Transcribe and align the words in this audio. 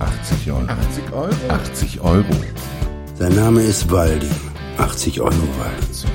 80 0.00 0.50
Euro. 0.52 0.66
80 0.66 1.12
Euro? 1.12 1.34
80 1.48 2.00
Euro. 2.00 2.24
Sein 3.18 3.34
Name 3.34 3.62
ist 3.62 3.90
Waldi. 3.90 4.30
80 4.78 5.20
Euro 5.20 5.30
Waldi. 5.30 6.08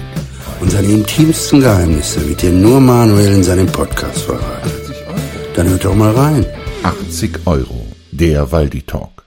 Und 0.59 0.71
seine 0.71 0.87
intimsten 0.87 1.59
Geheimnisse 1.59 2.27
wird 2.27 2.41
dir 2.41 2.51
nur 2.51 2.79
Manuel 2.79 3.35
in 3.35 3.43
seinem 3.43 3.67
Podcast 3.67 4.21
verraten. 4.21 4.69
80 4.69 5.07
Euro? 5.07 5.19
Dann 5.55 5.69
hört 5.69 5.85
doch 5.85 5.95
mal 5.95 6.11
rein. 6.13 6.45
80 6.81 7.45
Euro. 7.45 7.85
Der 8.11 8.51
Waldi 8.51 8.81
Talk. 8.81 9.23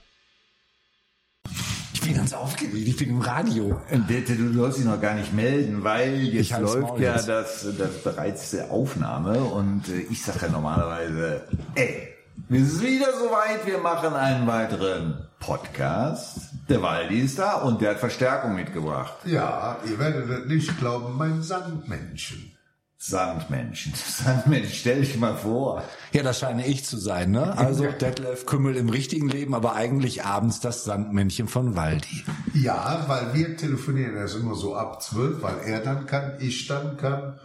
Ich 1.93 2.01
bin 2.01 2.15
ganz 2.15 2.33
aufgeregt, 2.33 2.75
ich 2.75 2.97
bin 2.97 3.09
im 3.11 3.21
Radio. 3.21 3.79
Bitte, 4.07 4.35
du 4.35 4.51
sollst 4.53 4.79
dich 4.79 4.85
noch 4.85 4.99
gar 4.99 5.15
nicht 5.15 5.33
melden, 5.33 5.83
weil 5.83 6.17
jetzt 6.23 6.59
läuft 6.59 6.99
ja 6.99 7.15
jetzt. 7.15 7.29
das, 7.29 7.65
das 7.77 8.03
bereits 8.03 8.51
die 8.51 8.61
Aufnahme 8.61 9.37
und 9.39 9.87
äh, 9.89 10.01
ich 10.09 10.21
sage 10.21 10.39
ja 10.47 10.49
normalerweise, 10.49 11.43
ey, 11.75 12.09
wir 12.47 12.65
sind 12.65 12.81
wieder 12.81 13.13
soweit, 13.13 13.65
wir 13.65 13.79
machen 13.79 14.13
einen 14.13 14.47
weiteren 14.47 15.27
Podcast. 15.39 16.49
Der 16.69 16.81
Waldi 16.81 17.19
ist 17.19 17.39
da 17.39 17.55
und 17.55 17.81
der 17.81 17.91
hat 17.91 17.99
Verstärkung 17.99 18.55
mitgebracht. 18.55 19.13
Ja, 19.25 19.77
ihr 19.85 19.99
werdet 19.99 20.29
es 20.29 20.45
nicht 20.45 20.77
glauben, 20.79 21.17
mein 21.17 21.41
Sandmännchen. 21.41 22.55
Sandmenschen. 23.01 23.93
Sandmenschen, 24.23 24.73
stell 24.73 25.01
dich 25.01 25.17
mal 25.17 25.35
vor. 25.35 25.83
Ja, 26.11 26.21
das 26.21 26.39
scheine 26.39 26.67
ich 26.67 26.83
zu 26.83 26.97
sein, 26.97 27.31
ne? 27.31 27.57
Also 27.57 27.85
Detlef 27.85 28.45
Kümmel 28.45 28.75
im 28.75 28.89
richtigen 28.89 29.29
Leben, 29.29 29.55
aber 29.55 29.73
eigentlich 29.75 30.25
abends 30.25 30.59
das 30.59 30.83
Sandmännchen 30.83 31.47
von 31.47 31.77
Waldi. 31.77 32.25
Ja, 32.53 33.05
weil 33.07 33.33
wir 33.33 33.55
telefonieren 33.55 34.17
erst 34.17 34.35
immer 34.35 34.55
so 34.55 34.75
ab 34.75 35.01
zwölf, 35.01 35.41
weil 35.41 35.59
er 35.65 35.79
dann 35.79 36.07
kann, 36.07 36.33
ich 36.39 36.67
dann 36.67 36.97
kann. 36.97 37.39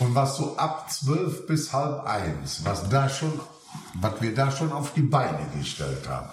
Und 0.00 0.14
was 0.14 0.36
so 0.36 0.56
ab 0.58 0.90
zwölf 0.90 1.46
bis 1.46 1.72
halb 1.72 2.04
eins, 2.04 2.60
was 2.64 2.88
da 2.90 3.08
schon, 3.08 3.32
was 3.94 4.20
wir 4.20 4.34
da 4.34 4.50
schon 4.50 4.72
auf 4.72 4.92
die 4.92 5.02
Beine 5.02 5.46
gestellt 5.56 6.08
haben, 6.08 6.30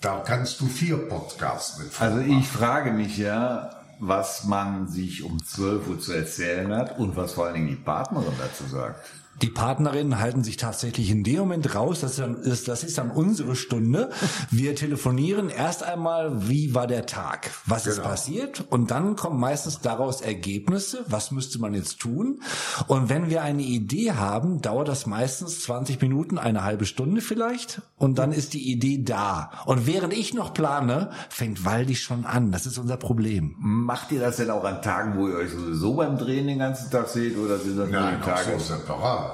da 0.00 0.20
kannst 0.20 0.60
du 0.60 0.66
vier 0.66 0.96
Podcasts 1.08 1.78
mit 1.78 2.00
Also 2.00 2.20
ich 2.20 2.46
frage 2.46 2.92
mich 2.92 3.18
ja, 3.18 3.70
was 3.98 4.44
man 4.44 4.86
sich 4.88 5.24
um 5.24 5.44
12 5.44 5.88
Uhr 5.88 6.00
zu 6.00 6.12
erzählen 6.12 6.72
hat 6.72 6.98
und 6.98 7.16
was 7.16 7.32
vor 7.32 7.46
allen 7.46 7.54
Dingen 7.54 7.68
die 7.68 7.74
Partnerin 7.76 8.32
dazu 8.38 8.64
sagt. 8.64 9.04
Die 9.42 9.50
Partnerinnen 9.50 10.18
halten 10.18 10.42
sich 10.42 10.56
tatsächlich 10.56 11.10
in 11.10 11.22
dem 11.22 11.38
Moment 11.38 11.74
raus. 11.74 12.00
Das 12.00 12.12
ist, 12.12 12.18
dann, 12.18 12.36
ist, 12.36 12.66
das 12.66 12.82
ist 12.82 12.98
dann 12.98 13.10
unsere 13.10 13.54
Stunde. 13.54 14.10
Wir 14.50 14.74
telefonieren 14.74 15.48
erst 15.48 15.82
einmal, 15.84 16.48
wie 16.48 16.74
war 16.74 16.86
der 16.86 17.06
Tag? 17.06 17.50
Was 17.66 17.86
ist 17.86 18.02
passiert? 18.02 18.64
Und 18.70 18.90
dann 18.90 19.14
kommen 19.14 19.38
meistens 19.38 19.80
daraus 19.80 20.20
Ergebnisse. 20.20 21.04
Was 21.06 21.30
müsste 21.30 21.60
man 21.60 21.74
jetzt 21.74 22.00
tun? 22.00 22.40
Und 22.88 23.08
wenn 23.08 23.30
wir 23.30 23.42
eine 23.42 23.62
Idee 23.62 24.12
haben, 24.12 24.60
dauert 24.60 24.88
das 24.88 25.06
meistens 25.06 25.62
20 25.62 26.00
Minuten, 26.00 26.38
eine 26.38 26.64
halbe 26.64 26.84
Stunde 26.84 27.20
vielleicht. 27.20 27.82
Und 27.96 28.18
dann 28.18 28.32
ist 28.32 28.54
die 28.54 28.70
Idee 28.72 29.02
da. 29.04 29.50
Und 29.66 29.86
während 29.86 30.12
ich 30.12 30.34
noch 30.34 30.52
plane, 30.52 31.10
fängt 31.28 31.64
Waldi 31.64 31.94
schon 31.94 32.26
an. 32.26 32.50
Das 32.50 32.66
ist 32.66 32.78
unser 32.78 32.96
Problem. 32.96 33.54
Macht 33.58 34.10
ihr 34.10 34.20
das 34.20 34.36
denn 34.36 34.50
auch 34.50 34.64
an 34.64 34.82
Tagen, 34.82 35.16
wo 35.16 35.28
ihr 35.28 35.36
euch 35.36 35.50
sowieso 35.50 35.94
beim 35.94 36.18
Drehen 36.18 36.48
den 36.48 36.58
ganzen 36.58 36.90
Tag 36.90 37.08
seht 37.08 37.36
oder 37.38 37.58
sind 37.58 37.78
das 37.78 37.88
nur 37.88 38.00
Nein, 38.00 38.20
die 38.20 38.28
noch 38.28 38.36
Tage 38.36 38.58
so 38.58 38.74
separat. 38.74 39.27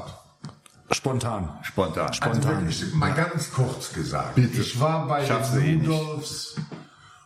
Spontan. 0.90 1.48
spontan? 1.62 2.08
Also 2.08 2.48
wirklich, 2.48 2.94
mal 2.94 3.14
ganz 3.14 3.52
kurz 3.52 3.92
gesagt. 3.92 4.38
Ich 4.38 4.78
war 4.80 5.08
bei 5.08 5.24
eh 5.24 5.76
den. 5.76 5.86
Rudolfs 5.86 6.56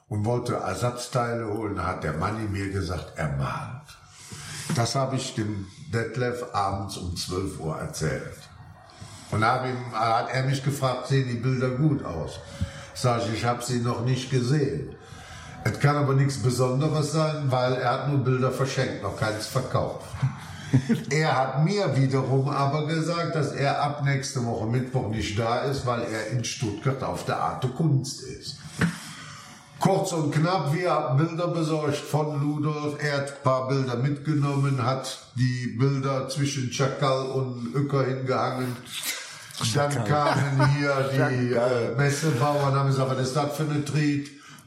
und 0.09 0.25
wollte 0.25 0.55
Ersatzteile 0.55 1.47
holen. 1.47 1.77
Da 1.77 1.87
hat 1.87 2.05
der 2.05 2.15
Manni 2.15 2.49
mir 2.49 2.71
gesagt, 2.71 3.13
er 3.17 3.37
malt. 3.37 3.83
Das 4.75 4.95
habe 4.95 5.17
ich 5.17 5.35
dem 5.35 5.67
Detlef 5.93 6.45
abends 6.55 6.97
um 6.97 7.17
12 7.17 7.61
Uhr 7.61 7.77
erzählt. 7.77 8.37
Und 9.31 9.43
da 9.43 9.63
hat 9.93 10.31
er 10.33 10.45
mich 10.45 10.63
gefragt, 10.63 11.09
sehen 11.09 11.29
die 11.29 11.35
Bilder 11.35 11.71
gut 11.71 12.05
aus? 12.05 12.39
Sag 12.95 13.23
ich, 13.27 13.35
ich 13.35 13.45
habe 13.45 13.63
sie 13.63 13.81
noch 13.81 14.05
nicht 14.05 14.31
gesehen. 14.31 14.95
Es 15.65 15.79
kann 15.81 15.97
aber 15.97 16.15
nichts 16.15 16.39
Besonderes 16.43 17.13
sein, 17.13 17.51
weil 17.51 17.75
er 17.75 17.93
hat 17.93 18.09
nur 18.09 18.19
Bilder 18.19 18.51
verschenkt, 18.51 19.03
noch 19.03 19.19
keins 19.19 19.47
verkauft. 19.47 20.07
Er 21.11 21.37
hat 21.37 21.65
mir 21.65 21.97
wiederum 21.97 22.49
aber 22.49 22.87
gesagt, 22.87 23.35
dass 23.35 23.53
er 23.53 23.83
ab 23.83 24.05
nächste 24.05 24.45
Woche 24.45 24.67
Mittwoch 24.67 25.09
nicht 25.09 25.39
da 25.39 25.61
ist, 25.61 25.87
weil 25.87 26.03
er 26.03 26.29
in 26.29 26.45
Stuttgart 26.45 27.03
auf 27.03 27.25
der 27.25 27.41
Arte 27.41 27.69
Kunst 27.69 28.23
ist. 28.23 28.57
Kurz 29.79 30.13
und 30.13 30.33
knapp, 30.35 30.75
wir 30.75 30.91
haben 30.91 31.17
Bilder 31.25 31.49
besorgt 31.49 31.97
von 31.97 32.41
Ludolf. 32.41 32.97
Er 33.01 33.19
hat 33.19 33.29
ein 33.29 33.43
paar 33.45 33.69
Bilder 33.69 33.97
mitgenommen, 33.97 34.85
hat 34.85 35.27
die 35.37 35.77
Bilder 35.79 36.29
zwischen 36.29 36.71
Chakal 36.73 37.27
und 37.27 37.75
Uecker 37.75 38.05
hingehangen. 38.05 38.77
Dann 39.75 40.05
kamen 40.05 40.77
hier 40.77 41.11
die 41.13 41.53
äh, 41.55 41.97
Messebauern, 41.97 42.75
haben 42.75 42.89
gesagt, 42.89 43.11
was 43.11 43.19
ist 43.21 43.37
das 43.37 43.57
für 43.57 43.65
eine 43.65 43.85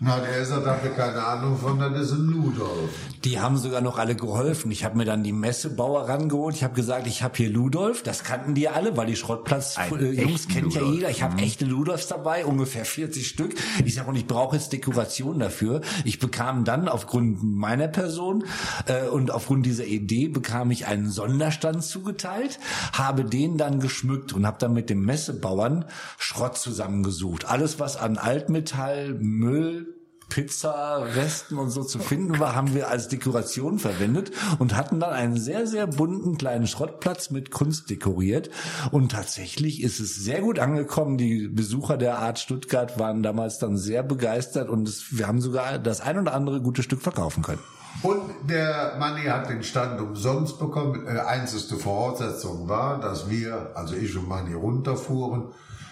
Triet? 0.01 0.07
Und 0.51 0.66
hat 0.66 0.84
er 0.84 0.89
ihr 0.89 0.95
keine 0.95 1.23
Ahnung 1.23 1.57
von, 1.57 1.79
das 1.79 2.01
ist 2.01 2.13
ein 2.13 2.25
Ludolf. 2.25 2.89
Die 3.23 3.39
haben 3.39 3.57
sogar 3.57 3.81
noch 3.81 4.00
alle 4.00 4.16
geholfen. 4.16 4.72
Ich 4.72 4.84
habe 4.84 4.97
mir 4.97 5.06
dann 5.06 5.23
die 5.23 5.31
Messebauer 5.31 6.09
rangeholt. 6.09 6.56
Ich 6.56 6.63
habe 6.63 6.73
gesagt, 6.73 7.06
ich 7.06 7.22
habe 7.22 7.38
hier 7.38 7.51
Ludolf. 7.51 8.01
Das 8.01 8.23
kannten 8.23 8.56
die 8.56 8.67
alle, 8.67 8.97
weil 8.97 9.06
die 9.06 9.16
Schrottplatz 9.16 9.78
Ein 9.78 9.94
äh, 10.00 10.16
kennt 10.16 10.73
ja 10.73 10.81
Ludolf. 10.81 10.95
jeder. 10.95 11.09
Ich 11.12 11.22
habe 11.22 11.39
echte 11.41 11.66
Ludolfs 11.66 12.07
dabei, 12.07 12.45
ungefähr 12.45 12.84
40 12.84 13.28
Stück. 13.28 13.53
Ich 13.85 13.94
sage, 13.94 14.09
und 14.09 14.16
ich 14.16 14.25
brauche 14.25 14.56
jetzt 14.56 14.73
Dekoration 14.73 15.38
dafür. 15.38 15.81
Ich 16.03 16.18
bekam 16.18 16.63
dann 16.63 16.88
aufgrund 16.88 17.44
meiner 17.44 17.88
Person 17.88 18.45
äh, 18.88 19.07
und 19.07 19.29
aufgrund 19.29 19.68
dieser 19.68 19.85
Idee 19.85 20.28
bekam 20.28 20.72
ich 20.72 20.88
einen 20.88 21.09
Sonderstand 21.09 21.83
zugeteilt, 21.83 22.59
habe 22.94 23.23
den 23.23 23.57
dann 23.57 23.79
geschmückt 23.79 24.33
und 24.33 24.47
habe 24.47 24.57
dann 24.59 24.73
mit 24.73 24.89
dem 24.89 25.06
Messebauern 25.06 25.85
Schrott 26.18 26.57
zusammengesucht. 26.57 27.45
Alles, 27.45 27.79
was 27.79 27.97
an 27.97 28.18
Altmetall, 28.18 29.13
Müll, 29.19 29.91
Pizza-Resten 30.31 31.59
und 31.59 31.69
so 31.69 31.84
zu 31.84 32.00
finden 32.00 32.40
war, 32.40 32.56
haben 32.56 32.74
wir 32.74 32.90
als 32.90 33.09
Dekoration 33.09 33.78
verwendet 33.78 34.31
und 34.59 34.75
hatten 34.75 35.00
dann 35.00 35.12
einen 35.12 35.38
sehr, 35.38 35.68
sehr 35.68 35.86
bunten 35.86 36.38
kleinen 36.38 36.68
Schrottplatz 36.68 37.30
mit 37.30 37.52
Kunst 37.52 37.90
dekoriert. 37.90 38.50
Und 38.92 39.12
tatsächlich 39.12 39.84
ist 39.84 40.00
es 40.00 40.16
sehr 40.16 40.42
gut 40.42 40.58
angekommen. 40.58 41.18
Die 41.18 41.50
Besucher 41.50 41.97
der 41.97 42.18
Art 42.19 42.40
Stuttgart 42.40 42.97
waren 42.97 43.22
damals 43.22 43.59
dann 43.59 43.78
sehr 43.78 44.03
begeistert 44.03 44.69
und 44.69 44.88
es, 44.88 45.18
wir 45.18 45.28
haben 45.28 45.42
sogar 45.42 45.78
das 45.78 46.00
ein 46.02 46.18
oder 46.18 46.34
andere 46.34 46.62
gute 46.62 46.81
Stück 46.81 47.02
verkaufen 47.02 47.44
können. 47.44 47.62
Und 48.02 48.50
der 48.50 48.96
Manni 49.00 49.25
hat 49.25 49.50
den 49.50 49.63
Stand 49.63 50.00
umsonst 50.00 50.59
bekommen. 50.59 51.06
Äh, 51.08 51.19
einzigste 51.19 51.75
Voraussetzung 51.75 52.69
war, 52.69 53.00
dass 53.00 53.30
wir, 53.30 53.72
also 53.75 53.96
ich 53.96 54.16
und 54.18 54.30
Manni, 54.30 54.53
runterfuhren. 54.53 55.50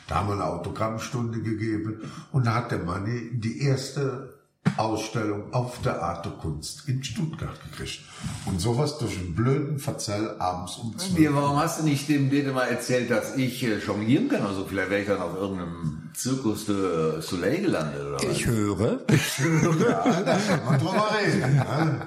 Da 0.08 0.16
haben 0.16 0.30
wir 0.30 0.34
eine 0.34 0.46
Autogrammstunde 0.46 1.42
gegeben. 1.42 2.12
Und 2.32 2.48
da 2.48 2.56
hat 2.56 2.72
der 2.72 2.80
Manni 2.80 3.30
die 3.34 3.62
erste 3.62 4.29
Ausstellung 4.78 5.54
auf 5.54 5.82
der 5.82 6.02
Arte 6.02 6.30
Kunst 6.30 6.88
in 6.88 7.04
Stuttgart 7.04 7.58
gekriegt. 7.64 8.02
Und 8.46 8.60
sowas 8.60 8.98
durch 8.98 9.18
einen 9.18 9.36
blöden 9.36 9.80
Verzell 9.80 10.36
abends 10.40 10.78
um 10.78 10.98
12 10.98 11.18
Wie, 11.18 11.34
warum 11.34 11.58
hast 11.58 11.80
du 11.80 11.84
nicht 11.86 12.08
dem 12.10 12.30
Dede 12.30 12.52
mal 12.52 12.66
erzählt, 12.66 13.10
dass 13.10 13.36
ich 13.38 13.64
äh, 13.64 13.78
jonglieren 13.80 14.30
kann 14.30 14.46
oder 14.46 14.54
so? 14.54 14.66
Vielleicht 14.66 14.90
wäre 14.90 15.02
ich 15.02 15.08
dann 15.08 15.22
auf 15.22 15.36
irgendeinem 15.36 16.10
Zirkus 16.14 16.66
de 16.66 17.22
Soleil 17.22 17.62
gelandet 17.62 18.02
oder 18.02 18.16
was? 18.16 18.24
Ich 18.24 18.46
höre. 18.46 19.00
Ja, 19.90 20.22
da 20.22 20.38
kann 20.38 20.66
man 20.66 20.80
drüber 20.80 21.10
reden. 21.22 21.56
Ne? 21.56 22.02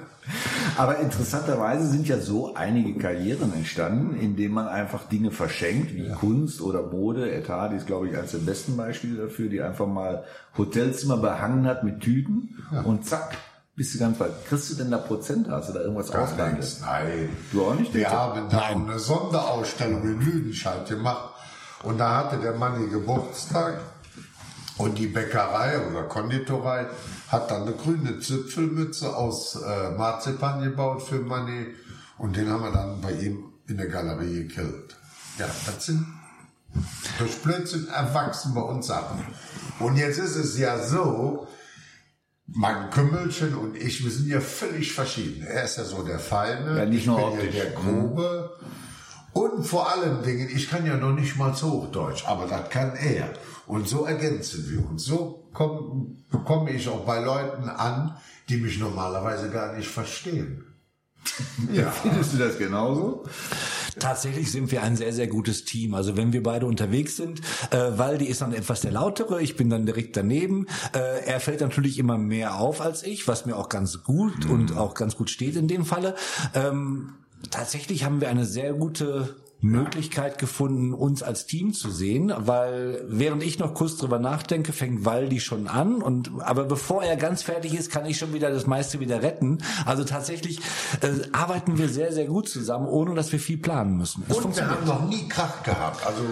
Aber 0.77 0.99
interessanterweise 0.99 1.87
sind 1.87 2.07
ja 2.07 2.19
so 2.19 2.55
einige 2.55 2.97
Karrieren 2.99 3.53
entstanden, 3.53 4.15
indem 4.15 4.53
man 4.53 4.67
einfach 4.67 5.07
Dinge 5.07 5.31
verschenkt, 5.31 5.93
wie 5.93 6.09
Kunst 6.09 6.61
oder 6.61 6.83
Mode. 6.83 7.31
Etadi 7.31 7.75
ist, 7.75 7.87
glaube 7.87 8.09
ich, 8.09 8.17
eines 8.17 8.31
der 8.31 8.39
besten 8.39 8.77
Beispiele 8.77 9.23
dafür, 9.23 9.49
die 9.49 9.61
einfach 9.61 9.87
mal 9.87 10.23
Hotelzimmer 10.57 11.17
behangen 11.17 11.65
hat 11.65 11.83
mit 11.83 12.01
Tüten 12.01 12.63
und 12.85 13.05
zack, 13.05 13.37
bist 13.75 13.95
du 13.95 13.99
ganz 13.99 14.19
weit. 14.19 14.45
Kriegst 14.47 14.71
du 14.71 14.75
denn 14.75 14.91
da 14.91 14.97
Prozent? 14.97 15.47
Hast 15.49 15.69
du 15.69 15.73
da 15.73 15.81
irgendwas 15.81 16.11
ausgehandelt? 16.11 16.77
nein. 16.81 17.29
Du 17.51 17.65
auch 17.65 17.75
nicht? 17.75 17.93
Wir 17.93 18.09
haben 18.09 18.47
da 18.49 18.67
eine 18.67 18.99
Sonderausstellung 18.99 20.03
in 20.03 20.21
Lüdenscheid 20.21 20.87
gemacht. 20.87 21.33
Und 21.81 21.97
da 21.97 22.17
hatte 22.17 22.37
der 22.37 22.53
Manni 22.53 22.87
Geburtstag. 22.89 23.79
Und 24.77 24.97
die 24.97 25.07
Bäckerei 25.07 25.79
oder 25.87 26.03
Konditorei 26.03 26.87
hat 27.29 27.51
dann 27.51 27.63
eine 27.63 27.73
grüne 27.73 28.19
Zipfelmütze 28.19 29.15
aus 29.15 29.55
äh, 29.61 29.91
Marzipan 29.91 30.63
gebaut 30.63 31.03
für 31.03 31.19
Manni. 31.19 31.67
Und 32.17 32.35
den 32.35 32.49
haben 32.49 32.63
wir 32.63 32.71
dann 32.71 32.99
bei 33.01 33.11
ihm 33.11 33.45
in 33.67 33.77
der 33.77 33.87
Galerie 33.87 34.47
gekillt. 34.47 34.95
Ja, 35.37 35.47
das 35.65 35.85
sind 35.85 36.05
durch 37.19 37.35
Blödsinn 37.43 37.87
erwachsen 37.87 38.53
bei 38.55 38.61
uns 38.61 38.87
Sachen. 38.87 39.23
Und 39.79 39.95
jetzt 39.97 40.17
ist 40.17 40.35
es 40.35 40.57
ja 40.57 40.79
so, 40.83 41.47
mein 42.47 42.89
Kümmelchen 42.89 43.55
und 43.55 43.75
ich, 43.77 44.03
wir 44.03 44.11
sind 44.11 44.27
ja 44.27 44.39
völlig 44.41 44.93
verschieden. 44.93 45.43
Er 45.45 45.63
ist 45.63 45.77
ja 45.77 45.83
so 45.85 46.03
der 46.03 46.19
Feine, 46.19 46.77
Ja, 46.79 46.85
nicht 46.85 47.01
ich 47.01 47.05
nur 47.07 47.17
bin 47.17 47.39
optisch. 47.39 47.55
ja 47.55 47.63
der 47.65 47.73
Grobe. 47.73 48.57
Und 49.33 49.65
vor 49.65 49.91
allen 49.91 50.21
Dingen, 50.23 50.49
ich 50.49 50.69
kann 50.69 50.85
ja 50.85 50.97
noch 50.97 51.13
nicht 51.13 51.37
mal 51.37 51.55
so 51.55 51.71
Hochdeutsch, 51.71 52.25
aber 52.27 52.45
das 52.47 52.69
kann 52.69 52.95
er. 52.95 53.29
Und 53.65 53.87
so 53.87 54.05
ergänzen 54.05 54.69
wir 54.69 54.89
uns. 54.89 55.05
So 55.05 55.49
komm, 55.53 56.17
bekomme 56.31 56.71
ich 56.71 56.87
auch 56.89 57.05
bei 57.05 57.19
Leuten 57.19 57.69
an, 57.69 58.17
die 58.49 58.57
mich 58.57 58.79
normalerweise 58.79 59.49
gar 59.49 59.75
nicht 59.75 59.87
verstehen. 59.87 60.65
Ja. 61.73 61.89
Findest 61.89 62.33
du 62.33 62.37
das 62.37 62.57
genauso? 62.57 63.23
Tatsächlich 63.99 64.51
sind 64.51 64.71
wir 64.71 64.83
ein 64.83 64.95
sehr, 64.95 65.13
sehr 65.13 65.27
gutes 65.27 65.65
Team. 65.65 65.93
Also 65.93 66.17
wenn 66.17 66.33
wir 66.33 66.43
beide 66.43 66.65
unterwegs 66.65 67.15
sind, 67.15 67.41
äh, 67.71 67.97
Waldi 67.97 68.25
ist 68.25 68.41
dann 68.41 68.53
etwas 68.53 68.81
der 68.81 68.91
lautere, 68.91 69.41
ich 69.41 69.55
bin 69.55 69.69
dann 69.69 69.85
direkt 69.85 70.17
daneben. 70.17 70.67
Äh, 70.93 71.25
er 71.25 71.39
fällt 71.39 71.61
natürlich 71.61 71.97
immer 71.99 72.17
mehr 72.17 72.59
auf 72.59 72.81
als 72.81 73.03
ich, 73.03 73.27
was 73.27 73.45
mir 73.45 73.55
auch 73.55 73.69
ganz 73.69 74.03
gut 74.03 74.45
mhm. 74.45 74.51
und 74.51 74.77
auch 74.77 74.93
ganz 74.93 75.15
gut 75.15 75.29
steht 75.29 75.55
in 75.55 75.67
dem 75.67 75.85
Falle. 75.85 76.15
Ähm, 76.53 77.13
tatsächlich 77.51 78.03
haben 78.03 78.19
wir 78.19 78.29
eine 78.29 78.45
sehr 78.45 78.73
gute 78.73 79.35
Möglichkeit 79.63 80.39
gefunden, 80.39 80.93
uns 80.93 81.23
als 81.23 81.45
Team 81.45 81.73
zu 81.73 81.89
sehen, 81.89 82.33
weil 82.35 83.03
während 83.07 83.41
ich 83.41 83.59
noch 83.59 83.73
kurz 83.73 83.97
drüber 83.97 84.19
nachdenke, 84.19 84.73
fängt 84.73 85.05
Waldi 85.05 85.39
schon 85.39 85.67
an 85.67 86.01
und 86.01 86.31
aber 86.41 86.65
bevor 86.65 87.03
er 87.03 87.15
ganz 87.15 87.43
fertig 87.43 87.73
ist, 87.73 87.89
kann 87.89 88.05
ich 88.05 88.17
schon 88.17 88.33
wieder 88.33 88.51
das 88.51 88.67
meiste 88.67 88.99
wieder 88.99 89.23
retten. 89.23 89.59
Also 89.85 90.03
tatsächlich 90.03 90.59
äh, 91.01 91.07
arbeiten 91.31 91.77
wir 91.77 91.87
sehr 91.87 92.11
sehr 92.11 92.25
gut 92.25 92.49
zusammen, 92.49 92.87
ohne 92.87 93.15
dass 93.15 93.31
wir 93.31 93.39
viel 93.39 93.57
planen 93.57 93.97
müssen. 93.97 94.23
Es 94.27 94.37
und 94.37 94.55
wir 94.55 94.69
haben 94.69 94.85
noch 94.85 95.07
nie 95.07 95.29
Krach 95.29 95.63
gehabt. 95.63 96.05
Also 96.05 96.23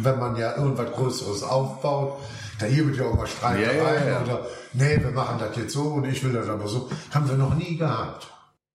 wenn 0.00 0.18
man 0.18 0.36
ja 0.36 0.56
irgendwas 0.56 0.92
Größeres 0.92 1.42
aufbaut, 1.42 2.20
da 2.58 2.66
hier 2.66 2.86
wird 2.86 2.96
ja 2.96 3.04
auch 3.04 3.16
mal 3.16 3.26
Streitereien 3.26 3.76
ja, 3.76 3.94
ja, 3.94 4.10
ja. 4.12 4.22
oder 4.22 4.46
nee, 4.72 4.98
wir 4.98 5.10
machen 5.10 5.38
das 5.38 5.56
jetzt 5.56 5.74
so 5.74 5.82
und 5.82 6.04
ich 6.04 6.24
will 6.24 6.32
das 6.32 6.48
aber 6.48 6.66
so, 6.68 6.88
haben 7.10 7.28
wir 7.28 7.36
noch 7.36 7.54
nie 7.54 7.76
gehabt. 7.76 8.31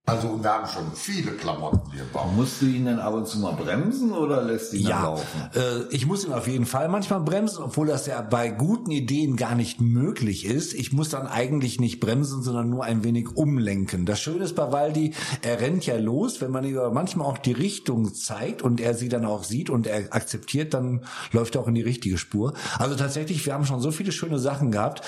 Also 0.08 0.42
wir 0.42 0.50
haben 0.50 0.66
schon 0.66 0.90
viele 0.94 1.32
Klamotten 1.32 1.92
hier 1.92 2.04
bauen. 2.12 2.34
Musst 2.34 2.62
du 2.62 2.66
ihn 2.66 2.86
dann 2.86 2.98
ab 2.98 3.12
und 3.12 3.28
zu 3.28 3.38
mal 3.40 3.52
bremsen 3.52 4.12
oder 4.12 4.42
lässt 4.42 4.72
ihn 4.72 4.86
ja, 4.86 5.02
laufen? 5.02 5.26
Äh, 5.54 5.94
ich 5.94 6.06
muss 6.06 6.24
ihn 6.24 6.32
auf 6.32 6.48
jeden 6.48 6.64
Fall 6.64 6.88
manchmal 6.88 7.20
bremsen, 7.20 7.62
obwohl 7.62 7.88
das 7.88 8.06
ja 8.06 8.22
bei 8.22 8.48
guten 8.48 8.90
Ideen 8.90 9.36
gar 9.36 9.54
nicht 9.54 9.82
möglich 9.82 10.46
ist. 10.46 10.72
Ich 10.72 10.94
muss 10.94 11.10
dann 11.10 11.26
eigentlich 11.26 11.78
nicht 11.78 12.00
bremsen, 12.00 12.42
sondern 12.42 12.70
nur 12.70 12.84
ein 12.84 13.04
wenig 13.04 13.36
umlenken. 13.36 14.06
Das 14.06 14.18
Schöne 14.18 14.44
ist 14.44 14.56
bei 14.56 14.72
Waldi, 14.72 15.12
er 15.42 15.60
rennt 15.60 15.84
ja 15.84 15.98
los, 15.98 16.40
wenn 16.40 16.52
man 16.52 16.64
ihm 16.64 16.78
manchmal 16.92 17.26
auch 17.26 17.38
die 17.38 17.52
Richtung 17.52 18.14
zeigt 18.14 18.62
und 18.62 18.80
er 18.80 18.94
sie 18.94 19.10
dann 19.10 19.26
auch 19.26 19.44
sieht 19.44 19.68
und 19.68 19.86
er 19.86 20.14
akzeptiert, 20.14 20.72
dann 20.72 21.04
läuft 21.32 21.54
er 21.54 21.60
auch 21.60 21.68
in 21.68 21.74
die 21.74 21.82
richtige 21.82 22.16
Spur. 22.16 22.54
Also 22.78 22.96
tatsächlich, 22.96 23.44
wir 23.44 23.52
haben 23.52 23.66
schon 23.66 23.82
so 23.82 23.90
viele 23.90 24.12
schöne 24.12 24.38
Sachen 24.38 24.70
gehabt. 24.70 25.02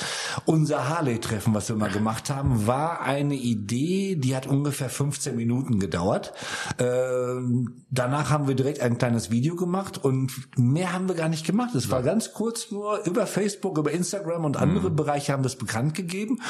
Unser 0.44 0.90
Harley-Treffen, 0.90 1.54
was 1.54 1.70
wir 1.70 1.76
mal 1.76 1.90
gemacht 1.90 2.28
haben, 2.28 2.66
war 2.66 3.00
eine 3.00 3.34
Idee, 3.34 4.16
die 4.16 4.36
hat 4.36 4.46
ungefähr 4.46 4.89
15 4.90 5.36
Minuten 5.36 5.78
gedauert. 5.78 6.32
Ähm, 6.78 7.84
danach 7.90 8.30
haben 8.30 8.48
wir 8.48 8.54
direkt 8.54 8.80
ein 8.80 8.98
kleines 8.98 9.30
Video 9.30 9.56
gemacht 9.56 10.02
und 10.02 10.32
mehr 10.58 10.92
haben 10.92 11.08
wir 11.08 11.14
gar 11.14 11.28
nicht 11.28 11.46
gemacht. 11.46 11.74
Es 11.74 11.90
war 11.90 12.02
ganz 12.02 12.32
kurz 12.32 12.70
nur 12.70 13.04
über 13.06 13.26
Facebook, 13.26 13.78
über 13.78 13.90
Instagram 13.90 14.44
und 14.44 14.56
andere 14.56 14.90
mhm. 14.90 14.96
Bereiche 14.96 15.32
haben 15.32 15.42
das 15.42 15.56
bekannt 15.56 15.94
gegeben. 15.94 16.40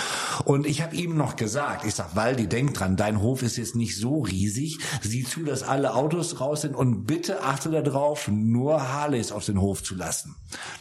Und 0.44 0.66
ich 0.66 0.82
habe 0.82 0.96
ihm 0.96 1.16
noch 1.16 1.36
gesagt, 1.36 1.84
ich 1.84 1.94
sag, 1.94 2.16
Waldi, 2.16 2.46
denk 2.48 2.74
dran, 2.74 2.96
dein 2.96 3.20
Hof 3.20 3.42
ist 3.42 3.56
jetzt 3.56 3.76
nicht 3.76 3.96
so 3.96 4.20
riesig. 4.20 4.78
Sieh 5.02 5.24
zu, 5.24 5.44
dass 5.44 5.62
alle 5.62 5.94
Autos 5.94 6.40
raus 6.40 6.62
sind 6.62 6.74
und 6.74 7.06
bitte 7.06 7.42
achte 7.42 7.70
darauf, 7.70 8.28
nur 8.28 8.92
Harleys 8.92 9.32
auf 9.32 9.46
den 9.46 9.60
Hof 9.60 9.82
zu 9.82 9.94
lassen. 9.94 10.36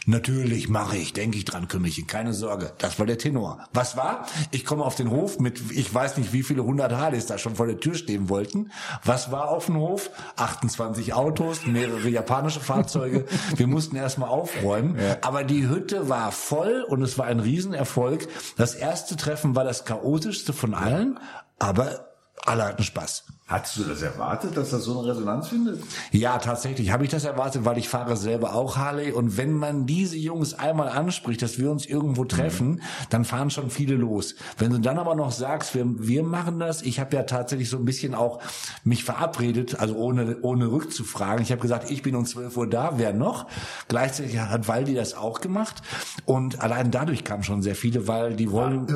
Natürlich 0.06 0.68
mache 0.68 0.96
ich, 0.96 1.12
denke 1.12 1.38
ich 1.38 1.44
dran, 1.44 1.68
Kümmelchen, 1.68 2.06
keine 2.06 2.32
Sorge. 2.32 2.72
Das 2.78 2.98
war 2.98 3.06
der 3.06 3.18
Tenor. 3.18 3.68
Was 3.72 3.96
war? 3.96 4.26
Ich 4.50 4.64
komme 4.64 4.84
auf 4.84 4.94
den 4.94 5.10
Hof 5.10 5.38
mit, 5.38 5.70
ich 5.70 5.92
weiß 5.92 6.16
nicht, 6.16 6.32
wie 6.32 6.42
viele 6.42 6.64
hundert 6.64 6.92
Harleys 6.92 7.26
da 7.26 7.38
schon 7.38 7.49
schon 7.50 7.56
vor 7.56 7.66
der 7.66 7.78
Tür 7.78 7.94
stehen 7.94 8.28
wollten. 8.28 8.70
Was 9.04 9.32
war 9.32 9.48
auf 9.48 9.66
dem 9.66 9.76
Hof? 9.76 10.10
28 10.36 11.14
Autos, 11.14 11.66
mehrere 11.66 12.08
japanische 12.08 12.60
Fahrzeuge. 12.60 13.26
Wir 13.56 13.66
mussten 13.66 13.96
erstmal 13.96 14.28
aufräumen. 14.28 14.96
Ja. 14.98 15.18
Aber 15.22 15.44
die 15.44 15.68
Hütte 15.68 16.08
war 16.08 16.32
voll 16.32 16.84
und 16.88 17.02
es 17.02 17.18
war 17.18 17.26
ein 17.26 17.40
Riesenerfolg. 17.40 18.28
Das 18.56 18.74
erste 18.74 19.16
Treffen 19.16 19.56
war 19.56 19.64
das 19.64 19.84
chaotischste 19.84 20.52
von 20.52 20.74
allen, 20.74 21.18
aber 21.58 22.06
alle 22.44 22.64
hatten 22.64 22.82
Spaß. 22.82 23.24
Hattest 23.50 23.78
du 23.78 23.82
das 23.82 24.00
erwartet, 24.00 24.56
dass 24.56 24.70
das 24.70 24.84
so 24.84 25.00
eine 25.00 25.10
Resonanz 25.10 25.48
findet? 25.48 25.82
Ja, 26.12 26.38
tatsächlich 26.38 26.92
habe 26.92 27.02
ich 27.02 27.10
das 27.10 27.24
erwartet, 27.24 27.64
weil 27.64 27.78
ich 27.78 27.88
fahre 27.88 28.16
selber 28.16 28.54
auch 28.54 28.76
Harley 28.76 29.10
und 29.10 29.36
wenn 29.36 29.54
man 29.54 29.86
diese 29.86 30.16
Jungs 30.16 30.54
einmal 30.54 30.88
anspricht, 30.88 31.42
dass 31.42 31.58
wir 31.58 31.68
uns 31.68 31.84
irgendwo 31.84 32.24
treffen, 32.24 32.68
mhm. 32.68 32.80
dann 33.10 33.24
fahren 33.24 33.50
schon 33.50 33.70
viele 33.70 33.96
los. 33.96 34.36
Wenn 34.56 34.70
du 34.70 34.78
dann 34.78 35.00
aber 35.00 35.16
noch 35.16 35.32
sagst, 35.32 35.74
wir, 35.74 35.84
wir 35.84 36.22
machen 36.22 36.60
das, 36.60 36.82
ich 36.82 37.00
habe 37.00 37.16
ja 37.16 37.24
tatsächlich 37.24 37.68
so 37.68 37.76
ein 37.76 37.84
bisschen 37.84 38.14
auch 38.14 38.38
mich 38.84 39.02
verabredet, 39.02 39.80
also 39.80 39.96
ohne 39.96 40.36
ohne 40.42 40.70
rückzufragen. 40.70 41.42
Ich 41.42 41.50
habe 41.50 41.60
gesagt, 41.60 41.90
ich 41.90 42.02
bin 42.02 42.14
um 42.14 42.24
12 42.24 42.56
Uhr 42.56 42.70
da, 42.70 42.92
wer 42.98 43.12
noch? 43.12 43.48
Gleichzeitig 43.88 44.38
hat 44.38 44.68
Waldi 44.68 44.94
das 44.94 45.14
auch 45.14 45.40
gemacht 45.40 45.82
und 46.24 46.60
allein 46.60 46.92
dadurch 46.92 47.24
kamen 47.24 47.42
schon 47.42 47.62
sehr 47.62 47.74
viele, 47.74 48.06
weil 48.06 48.36
die 48.36 48.52
wollen, 48.52 48.86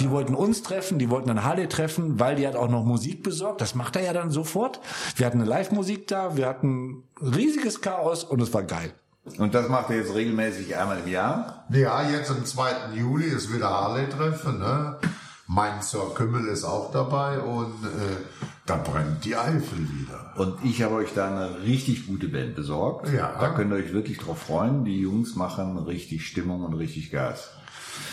die 0.00 0.10
wollten 0.10 0.34
uns 0.34 0.64
treffen, 0.64 0.98
die 0.98 1.10
wollten 1.10 1.28
dann 1.28 1.44
Harley 1.44 1.68
treffen, 1.68 2.18
weil 2.18 2.34
die 2.34 2.44
hat 2.44 2.56
auch 2.56 2.68
noch 2.68 2.84
Musik 2.84 3.22
besorgt 3.22 3.67
das 3.67 3.67
macht 3.74 3.96
er 3.96 4.02
ja 4.02 4.12
dann 4.12 4.30
sofort. 4.30 4.80
Wir 5.16 5.26
hatten 5.26 5.40
eine 5.40 5.48
Live-Musik 5.48 6.06
da, 6.08 6.36
wir 6.36 6.46
hatten 6.46 7.04
riesiges 7.20 7.80
Chaos 7.80 8.24
und 8.24 8.40
es 8.40 8.52
war 8.52 8.62
geil. 8.62 8.92
Und 9.36 9.54
das 9.54 9.68
macht 9.68 9.90
er 9.90 9.96
jetzt 9.96 10.14
regelmäßig 10.14 10.76
einmal 10.76 11.00
im 11.00 11.08
Jahr? 11.08 11.64
Ja, 11.70 12.08
jetzt 12.08 12.30
am 12.30 12.44
2. 12.44 12.94
Juli 12.94 13.26
ist 13.26 13.52
wieder 13.52 13.68
Harley-Treffen. 13.68 14.58
Ne? 14.58 14.96
Mein 15.46 15.82
Sir 15.82 16.12
Kümmel 16.14 16.48
ist 16.48 16.64
auch 16.64 16.90
dabei 16.92 17.38
und 17.40 17.84
äh, 17.84 18.16
da 18.66 18.76
brennt 18.76 19.24
die 19.24 19.36
Eifel 19.36 19.78
wieder. 19.78 20.34
Und 20.36 20.62
ich 20.64 20.82
habe 20.82 20.96
euch 20.96 21.14
da 21.14 21.28
eine 21.28 21.62
richtig 21.62 22.06
gute 22.06 22.28
Band 22.28 22.54
besorgt. 22.54 23.08
Ja. 23.12 23.34
Da 23.40 23.50
könnt 23.50 23.72
ihr 23.72 23.76
euch 23.76 23.92
wirklich 23.92 24.18
drauf 24.18 24.38
freuen. 24.38 24.84
Die 24.84 25.00
Jungs 25.00 25.36
machen 25.36 25.78
richtig 25.78 26.26
Stimmung 26.26 26.64
und 26.64 26.74
richtig 26.74 27.10
Gas. 27.10 27.50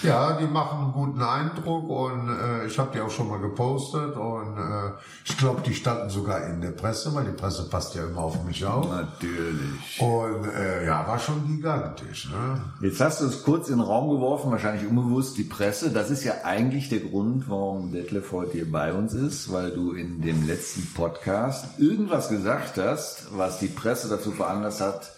Ja, 0.03 0.33
die 0.33 0.45
machen 0.45 0.79
einen 0.79 0.94
guten 0.94 1.21
Eindruck 1.21 1.89
und 1.89 2.29
äh, 2.29 2.67
ich 2.67 2.77
habe 2.77 2.91
die 2.94 3.01
auch 3.01 3.09
schon 3.09 3.27
mal 3.27 3.39
gepostet 3.39 4.15
und 4.15 4.57
äh, 4.57 4.91
ich 5.23 5.38
glaube, 5.38 5.62
die 5.65 5.73
standen 5.73 6.09
sogar 6.09 6.45
in 6.45 6.62
der 6.62 6.71
Presse, 6.71 7.13
weil 7.15 7.25
die 7.25 7.31
Presse 7.31 7.67
passt 7.69 7.95
ja 7.95 8.06
immer 8.06 8.19
auf 8.21 8.44
mich 8.44 8.63
auf. 8.65 8.88
Natürlich. 8.88 10.00
Und 10.00 10.45
äh, 10.45 10.85
ja, 10.85 11.07
war 11.07 11.17
schon 11.17 11.47
gigantisch. 11.47 12.29
Ne? 12.29 12.62
Jetzt 12.81 13.01
hast 13.01 13.21
du 13.21 13.25
es 13.25 13.44
kurz 13.44 13.69
in 13.69 13.77
den 13.77 13.85
Raum 13.85 14.09
geworfen, 14.12 14.51
wahrscheinlich 14.51 14.88
unbewusst, 14.88 15.38
die 15.38 15.44
Presse. 15.44 15.91
Das 15.91 16.11
ist 16.11 16.23
ja 16.23 16.33
eigentlich 16.44 16.89
der 16.89 17.00
Grund, 17.00 17.50
warum 17.50 17.91
Detlef 17.91 18.31
heute 18.31 18.53
hier 18.53 18.71
bei 18.71 18.94
uns 18.94 19.13
ist, 19.13 19.51
weil 19.51 19.71
du 19.71 19.94
in 19.94 20.21
dem 20.21 20.45
letzten 20.45 20.85
Podcast 20.94 21.79
irgendwas 21.79 22.29
gesagt 22.29 22.77
hast, 22.77 23.27
was 23.35 23.59
die 23.59 23.68
Presse 23.68 24.07
dazu 24.09 24.31
veranlasst 24.31 24.81
hat, 24.81 25.15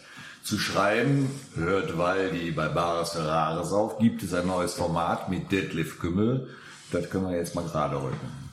zu 0.47 0.57
schreiben, 0.57 1.27
hört 1.55 1.97
Waldi 1.97 2.51
bei 2.51 2.69
Bares 2.69 3.09
Ferraris 3.09 3.73
auf, 3.73 3.99
gibt 3.99 4.23
es 4.23 4.33
ein 4.33 4.47
neues 4.47 4.75
Format 4.75 5.29
mit 5.29 5.51
Detlef 5.51 5.99
Kümmel. 5.99 6.47
Das 6.89 7.09
können 7.09 7.29
wir 7.29 7.35
jetzt 7.35 7.53
mal 7.53 7.65
gerade 7.65 7.97
rücken. 7.97 8.47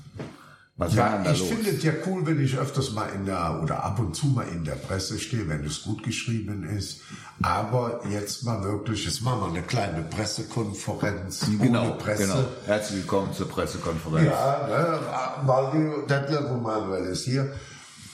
Was 0.76 0.92
ja, 0.92 1.24
ich 1.30 1.40
finde 1.40 1.70
es 1.70 1.84
ja 1.84 1.92
cool, 2.04 2.26
wenn 2.26 2.42
ich 2.42 2.58
öfters 2.58 2.90
mal 2.94 3.06
in 3.10 3.26
der, 3.26 3.60
oder 3.62 3.84
ab 3.84 4.00
und 4.00 4.16
zu 4.16 4.26
mal 4.26 4.48
in 4.48 4.64
der 4.64 4.74
Presse 4.74 5.20
stehe, 5.20 5.48
wenn 5.48 5.64
es 5.64 5.84
gut 5.84 6.02
geschrieben 6.02 6.64
ist. 6.64 7.02
Aber 7.42 8.00
jetzt 8.10 8.42
mal 8.42 8.64
wirklich, 8.64 9.04
jetzt 9.04 9.22
machen 9.22 9.42
wir 9.42 9.48
eine 9.50 9.62
kleine 9.62 10.02
Pressekonferenz. 10.02 11.46
Genau, 11.60 11.92
Presse. 11.92 12.24
genau. 12.24 12.44
Herzlich 12.66 13.02
willkommen 13.02 13.32
zur 13.32 13.48
Pressekonferenz. 13.48 14.26
Ja, 14.26 14.66
ne, 14.66 14.98
Waldi, 15.46 16.08
Detlef 16.08 16.50
und 16.50 16.64
Manuel 16.64 17.04
ist 17.04 17.24
hier 17.24 17.52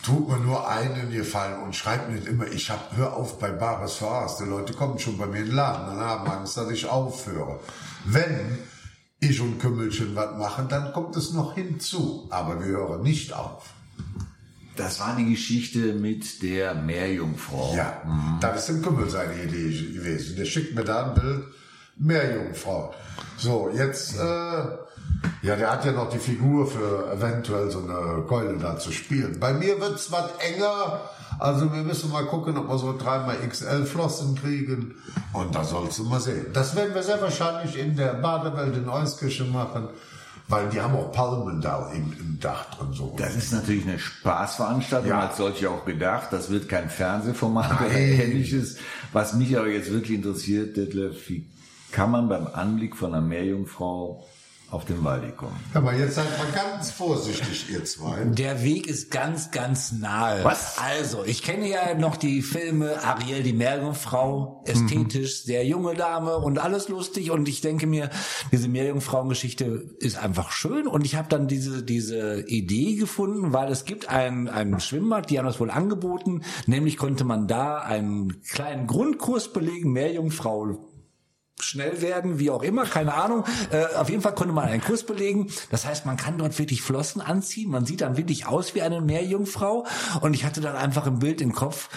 tut 0.02 0.28
mir 0.28 0.38
nur 0.38 0.69
einen 0.69 1.11
Gefallen 1.11 1.62
und 1.62 1.76
schreibt 1.76 2.11
nicht 2.11 2.26
immer, 2.26 2.47
ich 2.47 2.71
hab, 2.71 2.97
hör 2.97 3.14
auf 3.16 3.38
bei 3.38 3.50
Bares 3.50 3.95
Voraus. 3.95 4.38
Die 4.38 4.45
Leute 4.45 4.73
kommen 4.73 4.99
schon 4.99 5.19
bei 5.19 5.26
mir 5.26 5.40
in 5.40 5.47
den 5.47 5.54
Laden 5.54 5.97
und 5.97 6.00
haben 6.00 6.30
Angst, 6.30 6.57
dass 6.57 6.71
ich 6.71 6.87
aufhöre. 6.87 7.61
Wenn 8.04 8.59
ich 9.21 9.40
und 9.40 9.59
Kümmelchen 9.59 10.14
was 10.14 10.37
machen, 10.38 10.69
dann 10.69 10.92
kommt 10.92 11.16
es 11.16 11.33
noch 11.33 11.54
hinzu. 11.54 12.26
Aber 12.30 12.61
wir 12.61 12.73
hören 12.73 13.02
nicht 13.02 13.33
auf. 13.33 13.75
Das 14.76 14.99
war 14.99 15.14
eine 15.14 15.28
Geschichte 15.28 15.92
mit 15.92 16.42
der 16.42 16.75
Meerjungfrau. 16.75 17.75
Ja, 17.76 18.00
mhm. 18.07 18.38
das 18.40 18.62
ist 18.69 18.76
im 18.76 18.83
Kümmel 18.83 19.11
seine 19.11 19.42
Idee 19.42 19.92
gewesen. 19.92 20.37
Der 20.37 20.47
schickt 20.47 20.75
mir 20.75 20.85
da 20.85 21.09
ein 21.09 21.21
Bild, 21.21 21.45
Meerjungfrau. 22.00 22.92
So, 23.37 23.71
jetzt 23.75 24.19
äh, 24.19 24.64
ja, 25.42 25.57
der 25.57 25.71
hat 25.71 25.85
ja 25.85 25.92
noch 25.92 26.11
die 26.11 26.19
Figur 26.19 26.66
für 26.66 27.11
eventuell 27.12 27.71
so 27.71 27.78
eine 27.78 28.23
Keule 28.26 28.59
da 28.59 28.78
zu 28.78 28.92
spielen. 28.92 29.38
Bei 29.40 29.52
mir 29.52 29.80
wird's 29.80 30.12
was 30.12 30.30
enger. 30.38 31.00
Also 31.38 31.73
wir 31.73 31.83
müssen 31.83 32.11
mal 32.11 32.26
gucken, 32.26 32.59
ob 32.59 32.69
wir 32.69 32.78
so 32.78 32.97
dreimal 32.97 33.37
XL 33.49 33.87
Flossen 33.87 34.35
kriegen. 34.35 34.97
Und 35.33 35.54
da 35.54 35.64
sollst 35.64 35.99
du 35.99 36.04
mal 36.04 36.21
sehen. 36.21 36.47
Das 36.52 36.76
werden 36.76 36.95
wir 36.95 37.02
sehr 37.02 37.21
wahrscheinlich 37.23 37.78
in 37.78 37.97
der 37.97 38.14
Badewelt 38.14 38.76
in 38.76 38.88
Euskirche 38.88 39.45
machen. 39.45 39.88
Weil 40.49 40.69
die 40.69 40.80
haben 40.80 40.97
auch 40.97 41.12
Palmen 41.12 41.61
da 41.61 41.90
im, 41.92 42.12
im 42.19 42.38
Dach 42.40 42.75
drin. 42.75 42.88
So. 42.92 43.14
Das 43.16 43.37
ist 43.37 43.52
natürlich 43.52 43.87
eine 43.87 43.99
Spaßveranstaltung, 43.99 45.09
ja. 45.09 45.21
als 45.21 45.37
solche 45.37 45.71
auch 45.71 45.85
gedacht. 45.85 46.28
Das 46.33 46.50
wird 46.50 46.69
kein 46.69 46.90
Fernsehformat 46.90 47.71
Nein. 47.71 47.87
oder 47.87 47.95
ähnliches. 47.97 48.76
Was 49.12 49.33
mich 49.35 49.57
aber 49.57 49.69
jetzt 49.69 49.92
wirklich 49.92 50.19
interessiert, 50.19 50.76
Detlef, 50.76 51.28
wie 51.28 51.47
kann 51.92 52.11
man 52.11 52.28
beim 52.28 52.47
Anblick 52.47 52.97
von 52.97 53.14
einer 53.14 53.26
Meerjungfrau 53.26 54.25
auf 54.70 54.85
den 54.85 55.02
Waldi 55.02 55.32
kommen. 55.32 55.59
Aber 55.75 55.94
jetzt 55.94 56.14
seid 56.14 56.26
mal 56.38 56.47
ganz 56.52 56.92
vorsichtig, 56.92 57.70
ihr 57.70 57.85
zwei. 57.85 58.25
Der 58.25 58.62
Weg 58.62 58.87
ist 58.87 59.11
ganz, 59.11 59.50
ganz 59.50 59.92
nahe. 59.92 60.44
Was? 60.44 60.78
Also, 60.78 61.25
ich 61.25 61.42
kenne 61.42 61.68
ja 61.68 61.94
noch 61.94 62.16
die 62.16 62.40
Filme 62.40 63.02
Ariel, 63.02 63.42
die 63.42 63.52
Meerjungfrau, 63.52 64.62
ästhetisch, 64.66 65.42
sehr 65.42 65.66
junge 65.66 65.94
Dame 65.94 66.37
und 66.38 66.61
alles 66.61 66.88
lustig. 66.88 67.32
Und 67.32 67.49
ich 67.49 67.62
denke 67.62 67.88
mir, 67.88 68.11
diese 68.52 68.68
Meerjungfrauengeschichte 68.68 69.64
ist 69.99 70.16
einfach 70.18 70.52
schön. 70.52 70.87
Und 70.87 71.04
ich 71.04 71.16
habe 71.16 71.28
dann 71.28 71.49
diese, 71.49 71.82
diese 71.82 72.42
Idee 72.47 72.94
gefunden, 72.94 73.52
weil 73.52 73.73
es 73.73 73.85
gibt 73.85 74.09
ein, 74.09 74.49
ein 74.49 74.78
Schwimmbad, 74.78 75.30
die 75.30 75.38
haben 75.38 75.47
das 75.47 75.59
wohl 75.59 75.70
angeboten. 75.70 76.42
Nämlich 76.66 76.97
konnte 76.97 77.25
man 77.25 77.49
da 77.49 77.78
einen 77.78 78.40
kleinen 78.42 78.87
Grundkurs 78.87 79.52
belegen, 79.52 79.92
Meerjungfrau 79.92 80.89
schnell 81.62 82.02
werden, 82.02 82.38
wie 82.38 82.50
auch 82.50 82.62
immer, 82.62 82.85
keine 82.85 83.14
Ahnung. 83.14 83.45
Äh, 83.71 83.97
auf 83.97 84.09
jeden 84.09 84.23
Fall 84.23 84.35
konnte 84.35 84.52
man 84.52 84.64
einen 84.64 84.83
Kurs 84.83 85.05
belegen. 85.05 85.49
Das 85.71 85.87
heißt, 85.87 86.07
man 86.07 86.17
kann 86.17 86.38
dort 86.38 86.59
wirklich 86.59 86.83
Flossen 86.83 87.21
anziehen. 87.21 87.71
Man 87.71 87.87
sieht 87.87 88.00
dann 88.00 88.17
wirklich 88.17 88.47
aus 88.47 88.75
wie 88.75 88.83
eine 88.83 89.00
Meerjungfrau. 89.00 89.87
Und 90.21 90.35
ich 90.35 90.45
hatte 90.45 90.61
dann 90.61 90.76
einfach 90.76 91.07
ein 91.07 91.19
Bild 91.19 91.40
im 91.40 91.52
Kopf. 91.52 91.88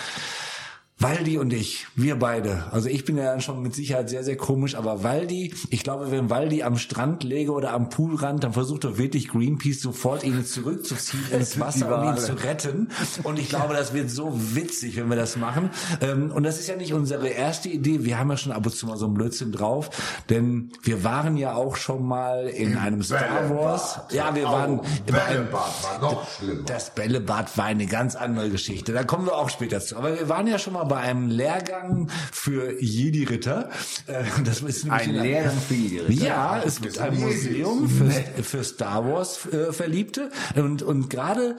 Waldi 0.99 1.37
und 1.37 1.51
ich, 1.51 1.87
wir 1.95 2.17
beide. 2.17 2.65
Also 2.71 2.87
ich 2.87 3.03
bin 3.03 3.17
ja 3.17 3.39
schon 3.41 3.61
mit 3.61 3.73
Sicherheit 3.75 4.09
sehr, 4.09 4.23
sehr 4.23 4.37
komisch, 4.37 4.75
aber 4.75 5.03
Waldi, 5.03 5.53
ich 5.69 5.83
glaube, 5.83 6.11
wenn 6.11 6.29
Waldi 6.29 6.63
am 6.63 6.77
Strand 6.77 7.23
läge 7.23 7.51
oder 7.51 7.73
am 7.73 7.89
Poolrand, 7.89 8.43
dann 8.43 8.53
versucht 8.53 8.83
doch 8.85 8.97
wirklich 8.97 9.27
Greenpeace 9.27 9.81
sofort 9.81 10.23
ihn 10.23 10.45
zurückzuziehen 10.45 11.23
ins 11.31 11.59
Wasser, 11.59 11.99
um 11.99 12.07
ihn 12.09 12.17
zu 12.17 12.33
retten. 12.33 12.89
Und 13.23 13.37
ich 13.39 13.49
glaube, 13.49 13.73
das 13.73 13.93
wird 13.93 14.09
so 14.11 14.31
witzig, 14.55 14.95
wenn 14.95 15.09
wir 15.09 15.17
das 15.17 15.35
machen. 15.35 15.71
Ähm, 15.99 16.31
Und 16.31 16.43
das 16.43 16.59
ist 16.59 16.67
ja 16.67 16.75
nicht 16.75 16.93
unsere 16.93 17.27
erste 17.27 17.69
Idee. 17.69 18.05
Wir 18.05 18.17
haben 18.19 18.29
ja 18.29 18.37
schon 18.37 18.51
ab 18.51 18.65
und 18.65 18.71
zu 18.73 18.85
mal 18.85 18.95
so 18.97 19.05
einen 19.05 19.15
Blödsinn 19.15 19.51
drauf, 19.51 19.89
denn 20.29 20.71
wir 20.83 21.03
waren 21.03 21.35
ja 21.37 21.55
auch 21.55 21.75
schon 21.75 22.05
mal 22.05 22.47
in 22.47 22.77
einem 22.77 23.01
Star 23.03 23.49
Wars. 23.49 23.95
Bällebad. 24.09 24.13
Ja, 24.13 24.35
wir 24.35 24.43
waren 24.45 24.79
Bällebad 25.05 25.83
war 25.83 25.99
noch 26.01 26.29
schlimmer. 26.29 26.63
das 26.65 26.91
Bällebad 26.93 27.57
war 27.57 27.65
eine 27.65 27.87
ganz 27.87 28.15
andere 28.15 28.49
Geschichte. 28.49 28.93
Da 28.93 29.03
kommen 29.03 29.25
wir 29.25 29.35
auch 29.35 29.49
später 29.49 29.81
zu. 29.81 29.97
Aber 29.97 30.17
wir 30.17 30.29
waren 30.29 30.47
ja 30.47 30.59
schon 30.59 30.73
mal 30.73 30.82
bei 30.85 30.97
einem 30.97 31.29
Lehrgang 31.29 32.09
für 32.31 32.81
Jedi-Ritter. 32.81 33.69
Äh, 34.07 34.23
Das 34.43 34.61
ist 34.61 34.89
Ein 34.89 35.09
in- 35.09 35.21
Lehrgang 35.21 35.57
für 35.57 35.73
Jedi-Ritter? 35.73 36.25
Ja, 36.25 36.61
es 36.65 36.81
gibt 36.81 36.97
ein 36.99 37.19
Museum 37.19 37.89
für, 37.89 38.43
für 38.43 38.63
Star 38.63 39.05
Wars 39.05 39.45
äh, 39.51 39.71
Verliebte. 39.73 40.29
Und, 40.55 40.81
und 40.83 41.09
gerade 41.09 41.55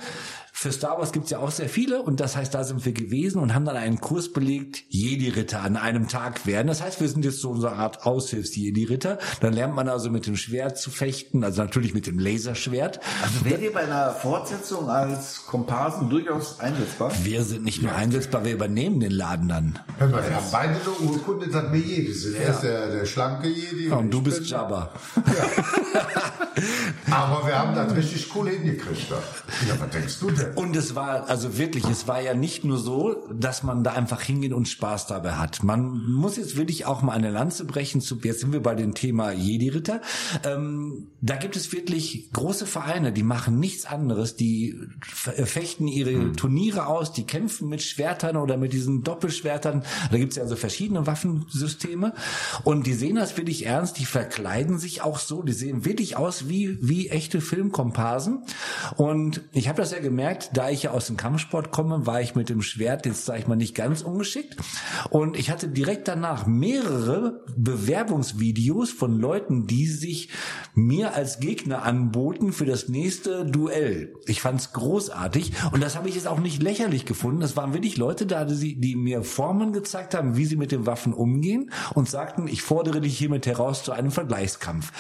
für 0.57 0.71
Star 0.71 0.99
Wars 0.99 1.11
gibt's 1.11 1.31
ja 1.31 1.41
auch 1.41 1.51
sehr 1.51 1.69
viele 1.69 2.01
und 2.01 2.21
das 2.21 2.37
heißt, 2.37 2.55
da 2.55 2.63
sind 2.63 2.85
wir 2.85 2.93
gewesen 2.93 3.41
und 3.41 3.55
haben 3.55 3.65
dann 3.65 3.77
einen 3.77 4.01
Kurs 4.01 4.33
belegt, 4.33 4.85
Jedi-Ritter 4.89 5.61
an 5.61 5.77
einem 5.77 6.07
Tag 6.07 6.47
werden. 6.47 6.69
Das 6.69 6.81
heißt, 6.81 7.01
wir 7.01 7.09
sind 7.09 7.25
jetzt 7.25 7.41
so 7.41 7.53
eine 7.53 7.73
Art 7.73 8.07
Aushilfs-Jedi-Ritter. 8.07 9.19
Dann 9.41 9.53
lernt 9.53 9.75
man 9.75 9.89
also 9.89 10.11
mit 10.11 10.29
dem 10.29 10.37
Schwert 10.37 10.79
zu 10.79 10.93
fechten, 10.93 11.43
also 11.43 11.61
natürlich 11.61 11.93
mit 11.93 12.07
dem 12.07 12.21
Laserschwert. 12.21 13.01
Also 13.21 13.45
wärt 13.45 13.63
ihr 13.63 13.73
bei 13.73 13.81
einer 13.81 14.13
Fortsetzung 14.13 14.89
als 14.89 15.45
Komparsen 15.45 16.09
durchaus 16.09 16.61
einsetzbar? 16.61 17.11
Wir 17.25 17.43
sind 17.43 17.65
nicht 17.65 17.83
nur 17.83 17.93
einsetzbar, 17.93 18.45
wir 18.45 18.53
übernehmen 18.53 19.01
den 19.01 19.11
Laden 19.11 19.49
dann. 19.49 19.81
Hör 19.99 20.07
mal, 20.07 20.23
wir 20.23 20.37
haben 20.37 20.47
beide 20.53 20.75
eine 20.75 21.11
Urkunde, 21.11 21.49
dass 21.49 21.73
wir 21.73 21.81
Jedi 21.81 22.13
sind. 22.13 22.37
Er 22.37 22.51
ist 22.51 22.61
der, 22.61 22.91
der 22.93 23.05
schlanke 23.07 23.49
Jedi. 23.49 23.89
Ja, 23.89 23.97
und 23.97 24.09
du 24.09 24.23
bist 24.23 24.49
Jabba. 24.49 24.93
Aber 27.11 27.45
wir 27.45 27.59
haben 27.59 27.75
das 27.75 27.95
richtig 27.97 28.31
cool 28.37 28.49
hingekriegt. 28.49 29.11
da. 29.11 29.17
Ja, 29.69 29.75
was 29.81 29.91
denkst 29.91 30.21
du 30.21 30.31
denn? 30.31 30.44
Und 30.57 30.77
es 30.77 30.95
war, 30.95 31.29
also 31.29 31.59
wirklich, 31.59 31.85
es 31.85 32.09
war 32.09 32.21
ja 32.21 32.35
nicht 32.35 32.65
nur 32.65 32.79
so, 32.79 33.17
dass 33.33 33.63
man 33.63 33.85
da 33.85 33.93
einfach 33.93 34.21
hingeht 34.21 34.53
und 34.53 34.69
Spaß 34.69 35.07
dabei 35.07 35.33
hat. 35.33 35.63
Man 35.63 36.05
muss 36.11 36.37
jetzt 36.37 36.57
wirklich 36.57 36.87
auch 36.87 37.03
mal 37.03 37.13
eine 37.13 37.31
Lanze 37.31 37.65
brechen. 37.65 38.01
Zu, 38.01 38.19
jetzt 38.23 38.41
sind 38.41 38.53
wir 38.53 38.63
bei 38.63 38.75
dem 38.75 38.95
Thema 38.95 39.33
Jedi-Ritter. 39.33 40.01
Ähm, 40.45 41.09
da 41.21 41.37
gibt 41.37 41.57
es 41.57 41.73
wirklich 41.73 42.31
große 42.33 42.67
Vereine, 42.67 43.13
die 43.13 43.23
machen 43.23 43.59
nichts 43.59 43.87
anderes. 43.87 44.37
Die 44.37 44.79
f- 45.03 45.49
fechten 45.49 45.89
ihre 45.89 46.33
Turniere 46.33 46.87
aus, 46.87 47.13
die 47.13 47.25
kämpfen 47.25 47.69
mit 47.69 47.83
Schwertern 47.83 48.37
oder 48.37 48.57
mit 48.57 48.73
diesen 48.73 49.03
Doppelschwertern. 49.03 49.85
Da 50.11 50.19
gibt 50.19 50.33
es 50.33 50.37
ja 50.37 50.43
also 50.43 50.57
verschiedene 50.57 51.07
Waffensysteme. 51.07 52.13
Und 52.65 52.87
die 52.87 52.95
sehen 52.95 53.17
das 53.17 53.37
wirklich 53.37 53.67
ernst, 53.67 53.99
die 53.99 54.05
verkleiden 54.05 54.79
sich 54.79 55.03
auch 55.03 55.19
so, 55.19 55.43
die 55.43 55.53
sehen 55.53 55.85
wirklich 55.85 56.17
aus 56.17 56.49
wie, 56.49 56.79
wie 56.81 57.09
echte 57.09 57.41
Filmkomparsen. 57.41 58.45
Und 58.97 59.43
ich 59.53 59.69
habe 59.69 59.81
das 59.81 59.93
ja 59.93 60.01
gemerkt, 60.01 60.34
da 60.53 60.71
ich 60.71 60.85
ja 60.85 60.91
aus 60.91 61.07
dem 61.07 61.17
Kampfsport 61.17 61.71
komme, 61.71 62.07
war 62.07 62.21
ich 62.21 62.35
mit 62.35 62.49
dem 62.49 62.63
Schwert 62.63 63.07
jetzt, 63.07 63.25
sage 63.25 63.41
ich 63.41 63.47
mal, 63.47 63.57
nicht 63.57 63.75
ganz 63.75 64.03
ungeschickt. 64.03 64.57
Und 65.11 65.37
ich 65.37 65.51
hatte 65.51 65.69
direkt 65.69 66.09
danach 66.09 66.47
mehrere 66.47 67.45
Bewerbungsvideos 67.57 68.91
von 68.91 69.19
Leuten, 69.19 69.67
die 69.67 69.87
sich 69.87 70.31
mir 70.75 71.15
als 71.15 71.41
Gegner 71.41 71.83
anboten 71.83 72.53
für 72.53 72.67
das 72.67 72.89
nächste 72.89 73.45
Duell. 73.45 74.15
Ich 74.27 74.41
fand's 74.41 74.73
großartig 74.73 75.53
und 75.73 75.83
das 75.83 75.97
habe 75.97 76.09
ich 76.09 76.15
jetzt 76.15 76.27
auch 76.27 76.41
nicht 76.41 76.63
lächerlich 76.63 77.05
gefunden. 77.05 77.41
Das 77.41 77.57
waren 77.57 77.73
wirklich 77.73 77.97
Leute 77.97 78.27
da, 78.27 78.45
die, 78.45 78.81
die 78.81 78.97
mir 78.97 79.23
Formen 79.23 79.73
gezeigt 79.73 80.15
haben, 80.15 80.37
wie 80.37 80.45
sie 80.45 80.57
mit 80.57 80.73
den 80.73 80.87
Waffen 80.87 81.13
umgehen 81.13 81.71
und 81.95 82.09
sagten, 82.09 82.49
ich 82.49 82.63
fordere 82.63 83.01
dich 83.01 83.17
hiermit 83.19 83.47
heraus 83.47 83.83
zu 83.85 83.93
einem 83.93 84.11
Vergleichskampf. 84.11 84.93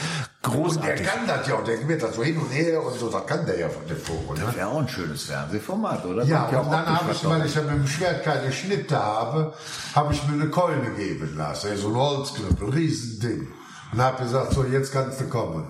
Und 0.42 0.52
der 0.52 0.62
Großartig. 0.62 1.06
kann 1.06 1.26
das 1.26 1.48
ja, 1.48 1.54
und 1.54 1.66
der 1.66 1.78
geht 1.78 2.02
das 2.02 2.16
so 2.16 2.22
hin 2.22 2.36
und 2.36 2.50
her 2.50 2.82
und 2.82 2.94
so, 2.98 3.10
das 3.10 3.26
kann 3.26 3.46
der 3.46 3.58
ja 3.58 3.68
von 3.68 3.86
der 3.88 3.96
Vogel. 3.96 4.38
Ne? 4.38 4.44
Das 4.46 4.56
wäre 4.56 4.68
auch 4.68 4.80
ein 4.80 4.88
schönes 4.88 5.23
Fernsehformat, 5.24 6.04
oder? 6.04 6.24
Ja, 6.24 6.44
Kommt 6.44 6.66
und 6.66 6.72
dann 6.72 6.86
habe 6.86 7.12
ich, 7.12 7.24
weil 7.28 7.46
ich 7.46 7.54
ja 7.54 7.62
mit 7.62 7.72
dem 7.72 7.86
Schwert 7.86 8.24
keine 8.24 8.52
Schnitte 8.52 8.96
habe, 8.96 9.52
habe 9.94 10.12
ich 10.12 10.26
mir 10.26 10.40
eine 10.40 10.50
Keule 10.50 10.90
geben 10.96 11.36
lassen. 11.36 11.76
So 11.76 11.88
ein 11.88 11.94
Holzknüppel, 11.94 12.68
ein 12.68 12.72
Riesending. 12.72 13.48
Und 13.92 14.02
habe 14.02 14.22
gesagt, 14.22 14.52
so, 14.52 14.64
jetzt 14.64 14.92
kannst 14.92 15.20
du 15.20 15.28
kommen. 15.28 15.64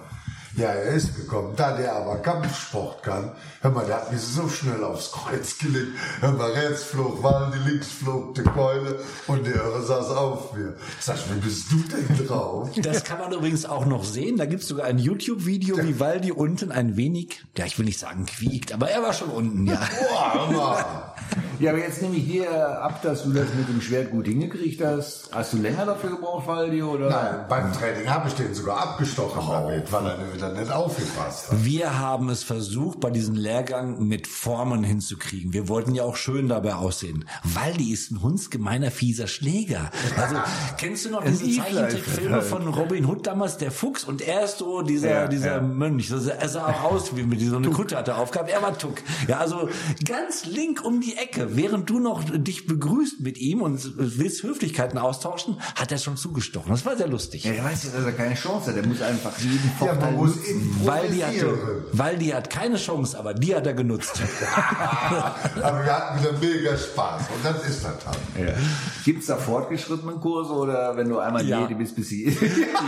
Ja, 0.57 0.69
er 0.69 0.95
ist 0.95 1.17
gekommen. 1.17 1.55
Da 1.57 1.77
der 1.77 1.97
aber 1.97 2.17
Kampfsport 2.19 3.03
kann, 3.03 3.33
hör 3.61 3.71
mal, 3.73 3.85
der 3.87 3.97
hat 3.97 4.13
mich 4.13 4.21
so 4.21 4.49
schnell 4.49 4.85
aufs 4.85 5.11
Kreuz 5.11 5.59
gelegt. 5.59 5.89
Hör 6.21 6.31
mal, 6.33 6.53
rechts 6.53 6.85
flog 6.85 7.23
Waldi, 7.25 7.59
links 7.69 7.89
flog 7.89 8.37
die 8.37 8.43
Keule 8.43 9.01
und 9.27 9.45
der 9.47 9.57
Irre 9.57 9.83
saß 9.83 10.11
auf 10.11 10.53
mir. 10.53 10.75
Sag 11.01 11.17
wie 11.31 11.41
bist 11.41 11.73
du 11.73 11.77
denn 11.77 12.27
drauf? 12.27 12.71
Das 12.83 13.03
kann 13.03 13.19
man 13.19 13.33
übrigens 13.33 13.65
auch 13.65 13.85
noch 13.85 14.05
sehen. 14.05 14.37
Da 14.37 14.47
gibt's 14.47 14.69
sogar 14.69 14.87
ein 14.87 14.99
YouTube-Video, 14.99 15.77
wie 15.83 15.99
Waldi 15.99 16.31
unten 16.31 16.71
ein 16.71 16.97
wenig, 16.97 17.45
ja, 17.57 17.65
ich 17.65 17.77
will 17.79 17.87
nicht 17.87 17.99
sagen 17.99 18.27
quiekt, 18.27 18.73
aber 18.73 18.89
er 18.91 19.03
war 19.03 19.13
schon 19.13 19.31
unten, 19.31 19.67
ja. 19.67 19.81
Boah, 19.99 20.35
hör 20.35 20.51
mal. 20.53 21.15
Ja, 21.65 21.71
aber 21.71 21.81
jetzt 21.81 22.03
nehme 22.03 22.17
ich 22.17 22.31
dir 22.31 22.83
ab, 22.83 23.01
dass 23.01 23.23
du 23.23 23.33
das 23.33 23.47
mit 23.55 23.67
dem 23.67 23.81
Schwert 23.81 24.11
gut 24.11 24.27
hingekriegt 24.27 24.85
hast. 24.85 25.31
Hast 25.33 25.55
du 25.55 25.57
länger 25.57 25.87
dafür 25.87 26.11
gebraucht, 26.11 26.47
Waldi, 26.47 26.83
oder? 26.83 27.09
Nein, 27.09 27.47
beim 27.49 27.73
Training 27.73 28.07
habe 28.07 28.29
ich 28.29 28.35
den 28.35 28.53
sogar 28.53 28.83
abgestochen 28.83 29.43
damit, 29.49 29.91
weil 29.91 30.05
er 30.05 30.35
wieder 30.35 30.53
nicht 30.53 30.71
aufgepasst 30.71 31.51
hat. 31.51 31.65
Wir 31.65 31.99
haben 31.99 32.29
es 32.29 32.43
versucht, 32.43 33.01
bei 33.01 33.09
diesem 33.09 33.35
Lehrgang 33.35 34.07
mit 34.07 34.27
Formen 34.27 34.85
hinzukriegen. 34.85 35.55
Wir 35.55 35.67
wollten 35.67 35.95
ja 35.95 36.03
auch 36.03 36.17
schön 36.17 36.49
dabei 36.49 36.75
aussehen. 36.75 37.25
Waldi 37.45 37.95
ist 37.95 38.11
ein 38.11 38.21
hundsgemeiner, 38.21 38.91
fieser 38.91 39.27
Schläger. 39.27 39.91
Also, 40.21 40.37
kennst 40.77 41.07
du 41.07 41.13
noch 41.13 41.25
diese 41.25 41.51
Zeichentrickfilme 41.51 42.43
von 42.43 42.69
Robin 42.69 43.07
Hood 43.07 43.27
damals, 43.27 43.57
der 43.57 43.71
Fuchs? 43.71 44.05
Und 44.05 44.21
er 44.21 44.45
ist 44.45 44.59
so 44.59 44.83
dieser, 44.83 45.09
Ja, 45.09 45.29
dieser 45.29 45.57
ja. 45.57 45.61
Mönch. 45.63 46.13
Also, 46.13 46.29
er 46.29 46.49
sah 46.51 46.67
auch 46.67 46.93
aus, 46.93 47.17
wie 47.17 47.23
mit 47.23 47.41
so 47.41 47.57
eine 47.57 47.71
Kutte 47.71 47.97
hatte 47.97 48.17
aufgehabt. 48.17 48.51
Er 48.51 48.61
war 48.61 48.77
Tuck. 48.77 48.97
Ja, 49.29 49.39
also, 49.39 49.71
ganz 50.05 50.45
link 50.45 50.85
um 50.85 51.01
die 51.01 51.17
Ecke. 51.17 51.54
Während 51.57 51.89
du 51.91 51.99
noch 52.01 52.25
dich 52.31 52.67
begrüßt 52.67 53.21
mit 53.21 53.39
ihm 53.39 53.63
und 53.63 53.93
willst 53.97 54.43
Höflichkeiten 54.43 54.99
austauschen, 54.99 55.57
hat 55.77 55.93
er 55.93 55.99
schon 55.99 56.17
zugestochen. 56.17 56.71
Das 56.71 56.85
war 56.87 56.97
sehr 56.97 57.09
lustig. 57.09 57.45
Ja, 57.45 57.53
der 57.53 57.65
weiß 57.65 57.85
ja, 57.85 57.91
dass 57.97 58.05
er 58.05 58.13
keine 58.13 58.35
Chance 58.35 58.69
hat. 58.71 58.77
Der 58.77 58.87
muss 58.87 59.01
einfach 59.03 59.37
jeden 59.39 59.55
Ja, 59.65 59.71
Vorteil 59.79 59.99
man 60.01 60.15
muss 60.17 60.37
nutzen. 60.37 60.77
Waldi 60.85 61.19
hatte, 61.19 61.35
improvisieren. 61.37 61.85
Waldi 61.93 62.27
hat 62.29 62.51
keine 62.51 62.77
Chance, 62.77 63.19
aber 63.19 63.35
die 63.35 63.55
hat 63.55 63.67
er 63.67 63.75
genutzt. 63.75 64.21
Aber 65.63 65.85
wir 65.85 65.93
hatten 65.97 66.21
wieder 66.21 66.33
mega 66.39 66.77
Spaß 66.77 67.23
und 67.35 67.45
das 67.45 67.67
ist 67.69 67.85
das 67.85 68.07
halt. 68.07 68.19
Ja. 68.39 68.55
Gibt's 69.05 69.27
da 69.27 69.37
fortgeschrittenen 69.37 70.21
Kurse 70.21 70.53
oder 70.53 70.97
wenn 70.97 71.09
du 71.09 71.19
einmal 71.19 71.45
Ja. 71.47 71.61
jede 71.63 71.75
bist, 71.77 71.97
bis 71.97 72.09
sie... 72.09 72.25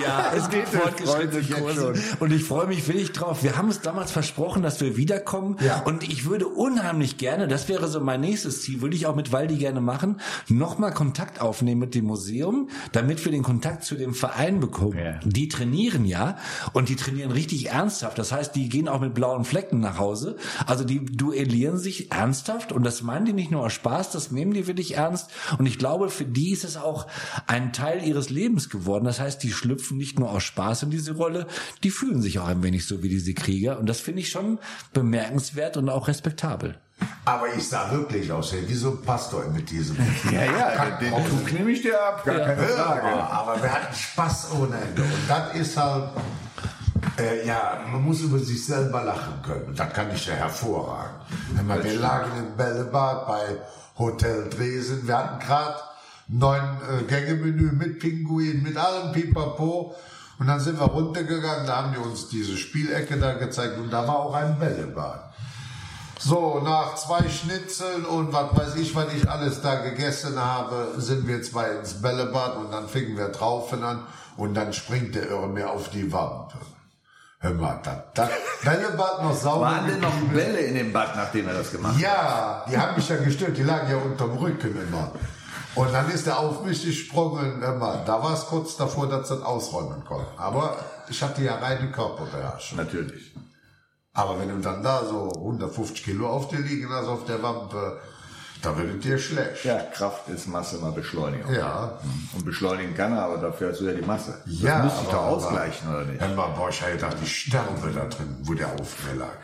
Ja, 0.03 0.33
es 0.37 0.49
gibt 0.51 0.69
fortgeschrittene 0.69 1.41
jetzt 1.41 1.59
Kurse. 1.59 1.95
Und 2.21 2.33
ich 2.33 2.45
freue 2.45 2.67
mich 2.67 2.87
wirklich 2.87 3.13
drauf. 3.13 3.43
Wir 3.43 3.57
haben 3.57 3.69
es 3.69 3.81
damals 3.81 4.11
versprochen, 4.11 4.63
dass 4.63 4.81
wir 4.81 4.97
wiederkommen. 4.97 5.57
Ja. 5.65 5.83
Und 5.85 6.03
ich 6.03 6.27
würde 6.27 6.47
unheimlich 6.49 7.17
gerne, 7.19 7.49
das 7.49 7.69
wäre 7.69 7.89
so 7.89 8.01
mein 8.01 8.21
nächstes 8.21 8.46
Ziel, 8.50 8.81
würde 8.81 8.97
ich 8.97 9.07
auch 9.07 9.15
mit 9.15 9.33
Waldi 9.33 9.57
gerne 9.57 9.81
machen, 9.81 10.21
nochmal 10.49 10.93
Kontakt 10.93 11.41
aufnehmen 11.41 11.81
mit 11.81 11.95
dem 11.95 12.07
Museum, 12.07 12.69
damit 12.93 13.25
wir 13.25 13.33
den 13.33 13.43
Kontakt 13.43 13.85
zu 13.85 13.97
dem 13.97 14.15
Verein 14.15 14.61
bekommen. 14.61 14.99
Ja. 14.99 15.21
Die 15.25 15.49
trainieren 15.49 16.05
ja 16.05 16.38
und 16.73 16.88
die 16.88 16.97
trainieren 16.97 17.31
richtig 17.31 17.71
ernsthaft. 17.71 18.19
Das 18.19 18.33
heißt, 18.33 18.55
die 18.55 18.69
gehen 18.69 18.88
auch 18.88 19.00
mit 19.00 19.15
blauen 19.15 19.45
Flecken 19.45 19.81
nach 19.81 19.99
Hause. 19.99 20.37
Also 20.67 20.85
die 20.85 21.05
duellieren 21.05 21.79
sich 21.79 22.12
ernsthaft 22.12 22.73
und 22.73 22.85
das 22.85 23.03
meinen 23.03 23.26
die 23.26 23.33
nicht 23.33 23.50
nur 23.50 23.62
aus 23.62 23.73
Spaß, 23.73 24.11
das 24.11 24.31
nehmen 24.31 24.53
die 24.53 24.67
wirklich 24.67 24.97
ernst. 24.97 25.31
Und 25.59 25.67
ich 25.67 25.79
glaube, 25.79 26.09
für 26.09 26.25
die 26.25 26.50
ist 26.50 26.65
es 26.65 26.76
auch 26.76 27.07
ein 27.47 27.73
Teil 27.73 28.03
ihres 28.05 28.31
Lebens 28.31 28.69
geworden. 28.69 29.05
Das 29.05 29.21
heißt, 29.21 29.43
die 29.43 29.53
schlüpfen 29.53 29.97
nicht 29.97 30.19
nur 30.19 30.31
aus 30.31 30.43
Spaß 30.43 30.85
in 30.85 30.91
diese 30.91 31.17
Rolle, 31.17 31.47
die 31.83 31.91
fühlen 31.91 32.23
sich 32.23 32.38
auch 32.38 32.47
ein 32.47 32.62
wenig 32.62 32.87
so 32.87 33.03
wie 33.03 33.09
diese 33.09 33.35
Krieger. 33.35 33.79
Und 33.79 33.88
das 33.88 34.00
finde 34.00 34.21
ich 34.21 34.31
schon 34.31 34.59
bemerkenswert 34.93 35.76
und 35.76 35.88
auch 35.88 36.09
respektabel. 36.09 36.79
Aber 37.25 37.53
ich 37.55 37.69
sah 37.69 37.91
wirklich 37.91 38.31
aus 38.31 38.53
wie 38.55 38.75
so 38.75 38.91
ein 38.93 39.03
Pastor 39.03 39.45
mit 39.53 39.69
diesem. 39.71 39.97
ja, 40.31 40.45
ja, 40.45 40.91
den, 40.99 41.12
Tuch 41.12 41.50
nehme 41.53 41.71
ich 41.73 41.83
dir 41.83 42.00
ab, 42.00 42.25
gar 42.25 42.38
keine 42.38 42.62
Ja, 42.62 42.69
Frage. 42.69 43.07
aber 43.31 43.62
wir 43.62 43.73
hatten 43.73 43.95
Spaß 43.95 44.53
ohne 44.59 44.76
Ende. 44.76 45.03
Und 45.03 45.29
das 45.29 45.55
ist 45.55 45.76
halt, 45.76 46.11
Äh, 47.19 47.47
ja, 47.47 47.81
man 47.91 48.03
muss 48.03 48.21
über 48.21 48.38
sich 48.38 48.65
selber 48.67 49.03
lachen 49.03 49.41
können. 49.43 49.75
Das 49.75 49.93
kann 49.93 50.11
ich 50.15 50.26
ja 50.26 50.35
hervorragend. 50.35 51.15
Wenn 51.55 51.85
wir 51.85 51.95
lagen 51.95 52.31
im 52.38 52.57
Bällebad 52.57 53.26
bei 53.26 53.57
Hotel 53.99 54.50
Dresden. 54.50 55.07
Wir 55.07 55.17
hatten 55.17 55.38
gerade 55.41 55.76
neun 56.29 56.61
äh, 56.61 57.03
Gänge-Menü 57.05 57.73
mit 57.73 57.99
Pinguin, 58.00 58.62
mit 58.62 58.76
allem 58.76 59.12
Pipapo. 59.12 59.95
Und 60.38 60.47
dann 60.49 60.61
sind 60.61 60.79
wir 60.79 60.85
runtergegangen, 60.87 61.67
da 61.67 61.76
haben 61.76 61.93
die 61.95 61.99
uns 61.99 62.29
diese 62.29 62.57
Spielecke 62.59 63.17
da 63.17 63.33
gezeigt 63.35 63.79
und 63.79 63.91
da 63.91 64.07
war 64.07 64.17
auch 64.17 64.35
ein 64.35 64.59
Bällebad. 64.59 65.33
So, 66.28 66.59
nach 66.59 66.97
zwei 66.97 67.28
Schnitzeln 67.28 68.04
und 68.04 68.33
was 68.33 68.56
weiß 68.56 68.75
ich, 68.75 68.97
was 68.97 69.12
ich 69.14 69.30
alles 69.30 69.62
da 69.62 69.76
gegessen 69.76 70.37
habe, 70.37 70.95
sind 70.97 71.28
wir 71.28 71.40
zwei 71.40 71.68
ins 71.68 72.02
Bällebad 72.02 72.56
und 72.56 72.73
dann 72.73 72.88
fingen 72.88 73.16
wir 73.16 73.28
draufen 73.28 73.85
an 73.85 74.04
und 74.37 74.54
dann 74.54 74.73
springt 74.73 75.14
der 75.14 75.30
Irre 75.30 75.47
mir 75.47 75.71
auf 75.71 75.88
die 75.90 76.12
Wampe. 76.12 76.59
Hör 77.38 77.54
mal, 77.54 77.80
das, 77.85 77.99
das 78.14 78.30
Bällebad 78.64 79.23
noch 79.23 79.37
sauber. 79.37 79.66
Waren 79.66 79.87
denn 79.87 80.00
noch. 80.00 80.12
Bälle 80.33 80.59
in 80.59 80.75
dem 80.75 80.92
Bad, 80.92 81.14
nachdem 81.14 81.47
er 81.47 81.54
das 81.54 81.71
gemacht 81.71 81.95
hat? 81.95 82.02
Ja, 82.02 82.64
die 82.68 82.76
haben 82.76 82.97
mich 82.97 83.09
ja 83.09 83.18
gestört, 83.18 83.56
die 83.56 83.62
lagen 83.62 83.88
ja 83.88 83.97
unterm 83.97 84.37
Rücken 84.37 84.76
immer. 84.76 85.12
Und 85.76 85.92
dann 85.92 86.11
ist 86.11 86.26
er 86.26 86.40
auf 86.40 86.64
mich 86.64 86.85
gesprungen, 86.85 87.62
immer. 87.62 88.02
Da 88.04 88.21
war 88.21 88.35
es 88.35 88.47
kurz 88.47 88.76
davor, 88.76 89.09
dass 89.09 89.28
sie 89.28 89.37
das 89.37 89.45
ausräumen 89.45 90.04
konnten. 90.04 90.37
Aber 90.38 90.76
ich 91.09 91.23
hatte 91.23 91.45
ja 91.45 91.54
reine 91.54 91.92
Körperbeherrschung. 91.92 92.78
Natürlich. 92.78 93.33
Aber 94.17 94.41
wenn 94.41 94.49
du 94.49 94.59
dann 94.61 94.83
da 94.83 95.05
so 95.05 95.31
150 95.31 96.03
Kilo 96.03 96.27
auf 96.27 96.49
dir 96.49 96.61
liegen 96.61 96.89
hast 96.89 97.07
auf 97.07 97.27
der 97.27 97.43
Wampe, 97.43 98.01
da 98.63 98.75
wird 98.79 99.05
dir 99.05 99.19
schlecht. 99.19 99.67
Ja, 99.67 99.79
Kraft 99.79 100.29
ist 100.31 100.49
Masse 100.49 100.79
mal 100.79 100.93
Beschleunigung. 100.93 101.53
Ja. 101.53 101.99
Und 102.35 102.47
beschleunigen 102.47 102.95
kann 102.95 103.13
er, 103.13 103.25
aber 103.25 103.37
dafür 103.37 103.71
hast 103.71 103.81
du 103.81 103.85
ja 103.85 103.93
die 103.93 104.07
Masse. 104.07 104.41
Das 104.47 104.61
Ja, 104.61 104.79
muss 104.79 104.99
sich 104.99 105.09
doch 105.09 105.23
ausgleichen, 105.23 105.91
oder 105.91 106.05
nicht? 106.07 106.19
Hör 106.19 106.35
mal, 106.35 106.49
boah, 106.49 106.71
ich 106.71 106.81
hätte 106.81 106.93
gedacht, 106.93 107.17
ich 107.23 107.37
sterbe 107.37 107.93
da 107.95 108.07
drin, 108.07 108.39
wo 108.45 108.55
der 108.55 108.73
auf 108.73 109.05
mir 109.05 109.19
lag. 109.21 109.37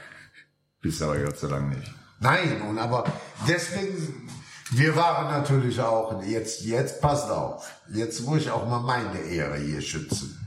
Bist 0.81 1.03
aber 1.03 1.19
Gott 1.19 1.39
sei 1.39 1.49
Dank 1.49 1.69
nicht. 1.69 1.93
Nein, 2.21 2.63
und 2.63 2.79
aber 2.79 3.05
deswegen, 3.47 4.31
wir 4.71 4.97
waren 4.97 5.39
natürlich 5.39 5.79
auch, 5.83 6.23
jetzt, 6.23 6.63
jetzt 6.63 7.03
passt 7.03 7.31
auf, 7.31 7.71
jetzt 7.93 8.25
muss 8.25 8.39
ich 8.39 8.51
auch 8.51 8.67
mal 8.67 8.81
meine 8.81 9.21
Ehre 9.21 9.59
hier 9.59 9.83
schützen. 9.83 10.42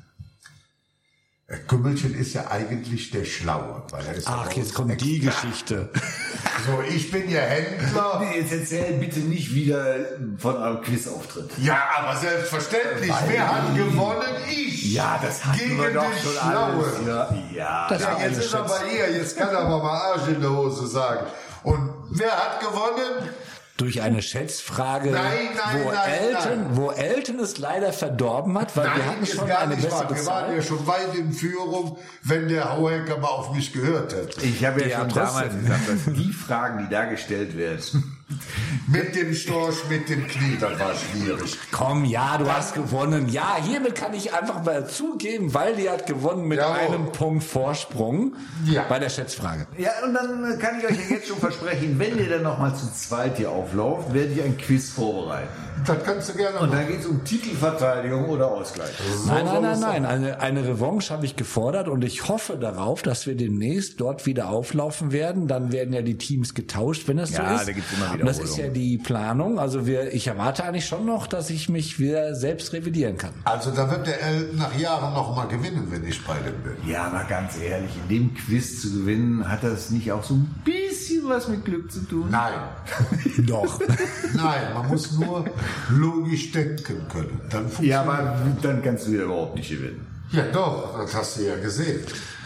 Der 1.47 1.59
Kümmelchen 1.59 2.15
ist 2.15 2.33
ja 2.33 2.49
eigentlich 2.49 3.11
der 3.11 3.23
Schlaue, 3.23 3.83
weil 3.91 4.03
er 4.07 4.15
ist 4.15 4.27
Ach, 4.27 4.51
jetzt 4.53 4.73
kommt 4.73 4.99
die 4.99 5.17
Experte. 5.23 5.47
Geschichte. 5.47 5.89
So, 6.65 6.81
ich 6.81 7.11
bin 7.11 7.29
ja 7.29 7.41
Händler. 7.41 8.19
Nee, 8.21 8.39
jetzt 8.39 8.51
erzähl 8.51 8.93
bitte 8.93 9.19
nicht 9.19 9.53
wieder 9.53 9.97
von 10.39 10.55
eurem 10.55 10.81
Quizauftritt. 10.81 11.51
Ja, 11.59 11.77
aber 11.99 12.17
selbstverständlich, 12.17 13.13
wer 13.27 13.47
hat 13.55 13.75
gewonnen? 13.75 14.35
Ich. 14.49 14.91
Ja, 14.93 15.19
das 15.21 15.45
hatten 15.45 15.59
Gegen 15.59 15.77
wir 15.79 15.93
doch 15.93 16.01
den 16.05 16.23
schon 16.23 16.31
Schlauen. 16.31 16.73
alles. 16.73 16.93
Ja, 17.05 17.35
ja. 17.53 17.87
Das 17.89 18.01
Ja, 18.01 18.17
jetzt 18.19 18.37
ist 18.39 18.55
aber 18.55 18.79
ihr, 18.91 19.11
jetzt 19.15 19.37
kann 19.37 19.49
er 19.49 19.59
aber 19.59 19.83
mal 19.83 20.13
Arsch 20.13 20.27
in 20.29 20.41
der 20.41 20.49
Hose 20.49 20.87
sagen. 20.87 21.27
Und 21.61 21.93
wer 22.09 22.31
hat 22.31 22.59
gewonnen? 22.61 23.29
Durch 23.77 24.01
eine 24.01 24.22
Schätzfrage, 24.22 25.12
Nein, 25.12 25.50
nein, 25.53 25.82
wo, 25.84 25.91
nein, 25.91 26.10
Elton, 26.10 26.63
nein. 26.63 26.77
wo 26.77 26.91
Elton 26.91 27.39
es 27.41 27.58
leider 27.58 27.91
verdorben 27.91 28.58
hat, 28.58 28.75
weil 28.77 28.86
wir 28.86 29.05
hatten 29.05 29.25
schon 29.25 29.46
gar 29.48 29.60
eine 29.60 29.75
bessere 29.75 30.15
Wir 30.15 30.25
waren 30.25 30.55
ja 30.55 30.62
schon 30.62 30.88
weit 30.88 31.13
in 31.13 31.34
Führung, 31.34 31.98
wenn 32.24 32.48
der 32.48 32.72
Hauhecker 32.72 33.17
mal 33.17 33.27
auf 33.27 33.53
mich 33.53 33.74
gehört 33.74 34.13
hätte. 34.13 34.41
Ich 34.46 34.63
habe 34.63 34.79
ja, 34.82 34.88
Ja, 34.88 35.00
schon 35.00 35.10
damals 35.10 35.53
gesagt, 35.53 35.89
dass 35.89 36.13
die 36.13 36.32
Fragen, 36.32 36.86
die 36.86 36.89
da 36.89 37.03
gestellt 37.03 37.58
werden, 37.58 38.14
Mit 38.88 39.15
dem 39.15 39.34
Storch, 39.36 39.88
mit 39.88 40.10
dem 40.10 40.25
Knie, 40.27 40.58
das 40.60 40.79
war 40.79 40.94
schwierig. 40.96 41.58
Komm, 41.72 42.05
ja, 42.05 42.38
du 42.39 42.51
hast 42.51 42.74
gewonnen. 42.74 43.29
Ja, 43.29 43.58
hiermit 43.63 43.94
kann 43.94 44.13
ich 44.15 44.34
einfach 44.34 44.63
mal 44.63 44.88
zugeben, 44.88 45.53
weil 45.53 45.75
die 45.75 45.89
hat 45.89 46.08
gewonnen 46.08 46.48
mit 46.48 46.58
Jawohl. 46.58 46.79
einem 46.79 47.12
Punkt 47.12 47.44
Vorsprung 47.44 48.34
Ja. 48.65 48.84
bei 48.89 48.98
der 48.98 49.10
Schätzfrage. 49.10 49.67
Ja, 49.77 49.91
und 50.03 50.15
dann 50.15 50.58
kann 50.60 50.79
ich 50.79 50.86
euch 50.86 50.98
ja 51.10 51.15
jetzt 51.17 51.27
schon 51.27 51.38
versprechen, 51.38 52.00
wenn 52.00 52.17
ihr 52.17 52.29
dann 52.29 52.41
nochmal 52.44 52.74
zu 52.75 52.91
zweit 52.94 53.38
hier 53.38 53.51
auflauft, 53.51 54.12
werde 54.13 54.34
ich 54.34 54.41
ein 54.44 54.58
Quiz 54.58 54.89
vorbereiten. 54.91 55.48
Das 55.86 56.03
kannst 56.03 56.29
du 56.29 56.34
gerne 56.34 56.58
Und 56.60 56.74
dann 56.74 56.88
geht 56.88 57.01
es 57.01 57.05
um 57.05 57.24
Titelverteidigung 57.24 58.29
oder 58.29 58.48
Ausgleich. 58.50 58.89
Nein, 59.27 59.46
nein, 59.46 59.62
nein, 59.62 59.74
es 59.74 59.79
nein. 59.82 60.05
Eine, 60.05 60.39
eine 60.39 60.67
Revanche 60.67 61.13
habe 61.13 61.25
ich 61.25 61.36
gefordert 61.36 61.88
und 61.89 62.03
ich 62.03 62.27
hoffe 62.27 62.58
darauf, 62.58 63.01
dass 63.03 63.27
wir 63.27 63.36
demnächst 63.36 64.00
dort 64.01 64.25
wieder 64.25 64.50
auflaufen 64.50 65.12
werden. 65.12 65.48
Dann 65.48 65.72
werden 65.72 65.94
ja 65.94 66.01
die 66.01 66.17
Teams 66.17 66.53
getauscht, 66.55 67.08
wenn 67.08 67.17
das 67.17 67.32
Ja, 67.32 67.50
so 67.50 67.55
ist. 67.60 67.67
da 67.67 67.72
gibt's 67.74 67.91
immer 67.94 68.14
und 68.22 68.25
das 68.25 68.39
ist 68.39 68.57
ja 68.57 68.67
die 68.67 68.98
Planung. 68.98 69.60
Also 69.60 69.86
wir, 69.86 70.13
ich 70.13 70.27
erwarte 70.27 70.63
eigentlich 70.63 70.86
schon 70.86 71.05
noch, 71.05 71.27
dass 71.27 71.50
ich 71.50 71.69
mich 71.69 72.00
wieder 72.00 72.36
selbst 72.36 72.74
revidieren 72.74 73.17
kann. 73.17 73.31
Also 73.43 73.72
da 73.72 73.89
wird 73.89 74.07
der 74.07 74.22
Elton 74.22 74.57
nach 74.57 74.77
Jahren 74.77 75.13
noch 75.13 75.36
mal 75.36 75.45
gewinnen, 75.48 75.88
wenn 75.89 76.05
ich 76.05 76.24
bei 76.25 76.36
dem 76.39 76.62
bin. 76.63 76.89
Ja, 76.89 77.03
aber 77.05 77.24
ganz 77.25 77.57
ehrlich, 77.60 77.91
in 78.03 78.16
dem 78.16 78.33
Quiz 78.35 78.81
zu 78.81 78.92
gewinnen, 78.92 79.48
hat 79.50 79.63
das 79.63 79.89
nicht 79.92 80.11
auch 80.11 80.24
so 80.24 80.35
ein 80.35 80.53
bisschen 80.63 81.27
was 81.29 81.48
mit 81.48 81.66
Glück 81.66 81.92
zu 81.92 82.01
tun? 82.01 82.27
Nein, 82.29 82.53
Doch. 83.46 83.79
nein, 84.33 84.74
man 84.74 84.87
muss 84.87 85.11
nur 85.13 85.46
logisch 85.89 86.51
denken 86.51 87.07
können. 87.11 87.42
Dann 87.50 87.63
funktioniert 87.63 87.92
Ja, 87.94 88.01
aber 88.01 88.37
dann 88.61 88.81
kannst 88.81 89.07
du 89.07 89.11
wieder 89.11 89.24
überhaupt 89.24 89.55
nicht 89.55 89.70
gewinnen. 89.70 90.05
Ja, 90.31 90.44
doch, 90.51 90.98
das 91.00 91.13
hast 91.13 91.37
du 91.37 91.44
ja 91.44 91.55
gesehen. 91.57 92.01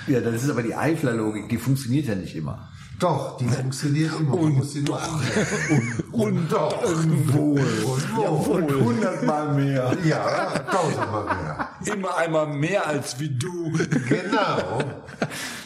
Ja, 0.08 0.20
das 0.22 0.44
ist 0.44 0.50
aber 0.50 0.64
die 0.64 0.76
Eifler-Logik, 0.76 1.50
die 1.50 1.58
funktioniert 1.58 2.08
ja 2.08 2.16
nicht 2.16 2.36
immer. 2.36 2.70
Doch, 3.00 3.38
die 3.38 3.46
funktioniert 3.46 4.12
immer. 4.20 4.36
Man 4.36 4.56
muss 4.56 4.74
sie 4.74 4.82
nur 4.82 5.02
anwenden. 5.02 6.04
Und, 6.12 6.22
und 6.22 6.52
doch. 6.52 6.84
Und 6.84 7.34
wohl. 7.34 7.60
Und 7.60 8.48
wohl. 8.48 8.64
Und 8.64 8.86
hundertmal 8.86 9.54
mehr. 9.54 9.96
Ja, 10.04 10.50
tausendmal 10.70 11.24
mehr. 11.24 11.70
Immer 11.86 12.18
einmal 12.18 12.48
mehr 12.48 12.86
als 12.86 13.18
wie 13.20 13.30
du. 13.30 13.72
Genau. 14.10 14.58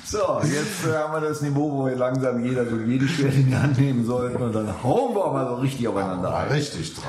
So, 0.06 0.42
jetzt 0.44 0.86
äh, 0.88 0.96
haben 0.96 1.14
wir 1.14 1.28
das 1.28 1.42
Niveau, 1.42 1.72
wo 1.72 1.86
wir 1.88 1.96
langsam 1.96 2.46
jeder 2.46 2.70
so 2.70 2.78
jede 2.78 3.08
Schwert 3.08 3.34
in 3.34 3.48
die 3.48 3.56
Hand 3.56 3.80
nehmen 3.80 4.06
sollten 4.06 4.44
und 4.44 4.54
dann 4.54 4.84
hauen 4.84 5.16
wir 5.16 5.32
mal 5.32 5.48
so 5.48 5.56
richtig 5.56 5.88
aufeinander 5.88 6.38
ein. 6.38 6.52
richtig 6.52 6.94
drauf. 6.94 7.06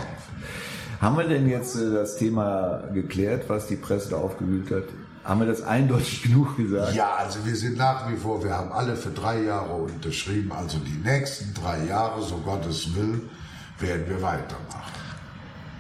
Haben 1.03 1.19
wir 1.19 1.25
denn 1.25 1.47
jetzt 1.47 1.77
äh, 1.77 1.93
das 1.93 2.17
Thema 2.17 2.85
geklärt, 2.95 3.45
was 3.49 3.67
die 3.67 3.77
Presse 3.77 4.09
da 4.09 4.17
aufgewühlt 4.17 4.71
hat? 4.71 4.85
Haben 5.25 5.41
wir 5.41 5.47
das 5.47 5.63
eindeutig 5.63 6.23
genug 6.23 6.57
gesagt? 6.57 6.95
Ja, 6.95 7.15
also 7.15 7.45
wir 7.47 7.57
sind 7.57 7.79
nach 7.79 8.11
wie 8.11 8.17
vor, 8.17 8.45
wir 8.45 8.53
haben 8.53 8.71
alle 8.73 8.95
für 8.95 9.09
drei 9.09 9.43
Jahre 9.43 9.73
unterschrieben. 9.73 10.53
Also 10.53 10.79
die 10.79 10.99
nächsten 11.03 11.55
drei 11.55 11.87
Jahre, 11.87 12.23
so 12.23 12.37
Gottes 12.37 12.95
will, 12.95 13.23
werden 13.79 14.05
wir 14.07 14.21
weitermachen. 14.21 14.94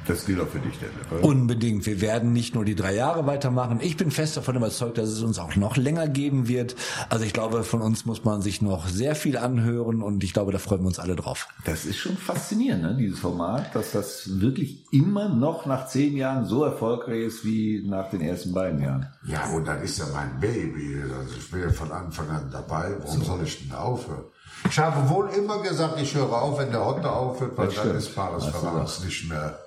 Das 0.07 0.27
gilt 0.27 0.40
auch 0.40 0.49
für 0.49 0.59
dich, 0.59 0.79
Detlef. 0.79 1.11
oder? 1.12 1.25
Unbedingt. 1.25 1.87
Wir 1.87 2.01
werden 2.01 2.33
nicht 2.33 2.55
nur 2.55 2.64
die 2.64 2.75
drei 2.75 2.95
Jahre 2.95 3.27
weitermachen. 3.27 3.79
Ich 3.81 3.97
bin 3.97 4.11
fest 4.11 4.37
davon 4.37 4.57
überzeugt, 4.57 4.99
dass 4.99 5.09
es 5.09 5.23
uns 5.23 5.38
auch 5.38 5.57
noch 5.57 5.77
länger 5.77 6.09
geben 6.09 6.47
wird. 6.49 6.77
Also 7.09 7.25
ich 7.25 7.33
glaube, 7.33 7.64
von 7.64 7.81
uns 7.81 8.05
muss 8.05 8.25
man 8.25 8.43
sich 8.43 8.61
noch 8.62 8.87
sehr 8.88 9.14
viel 9.14 9.37
anhören 9.38 10.03
und 10.03 10.23
ich 10.25 10.33
glaube, 10.33 10.53
da 10.53 10.59
freuen 10.59 10.83
wir 10.83 10.88
uns 10.88 10.99
alle 10.99 11.17
drauf. 11.17 11.49
Das 11.64 11.85
ist 11.87 11.97
schon 11.97 12.17
faszinierend, 12.17 12.83
ne, 12.83 12.97
dieses 12.99 13.19
Format, 13.21 13.75
dass 13.75 13.93
das 13.93 14.40
wirklich 14.40 14.85
immer 14.93 15.29
noch 15.29 15.67
nach 15.67 15.87
zehn 15.87 16.17
Jahren 16.17 16.45
so 16.45 16.64
erfolgreich 16.64 17.23
ist 17.25 17.45
wie 17.45 17.83
nach 17.87 18.11
den 18.11 18.21
ersten 18.21 18.53
beiden 18.53 18.83
Jahren. 18.83 19.07
Ja, 19.27 19.47
und 19.55 19.67
dann 19.67 19.83
ist 19.83 19.99
ja 19.99 20.05
mein 20.12 20.38
Baby. 20.40 21.03
Also 21.03 21.35
ich 21.38 21.51
bin 21.51 21.61
ja 21.62 21.71
von 21.71 21.90
Anfang 21.90 22.29
an 22.29 22.49
dabei. 22.53 22.95
Warum 23.03 23.23
soll 23.25 23.43
ich 23.45 23.59
denn 23.61 23.71
da 23.71 23.79
aufhören? 23.79 24.25
Ich 24.69 24.79
habe 24.79 25.09
wohl 25.11 25.29
immer 25.31 25.62
gesagt, 25.62 26.01
ich 26.01 26.14
höre 26.14 26.33
auf, 26.33 26.59
wenn 26.59 26.71
der 26.71 26.85
Hotte 26.85 27.11
aufhört, 27.11 27.53
weil 27.57 27.67
Das 27.67 27.75
dann 27.77 27.85
stimmt. 27.85 27.99
ist 27.99 28.14
Paris 28.14 28.45
Ferraris 28.47 29.05
nicht 29.05 29.29
mehr 29.29 29.59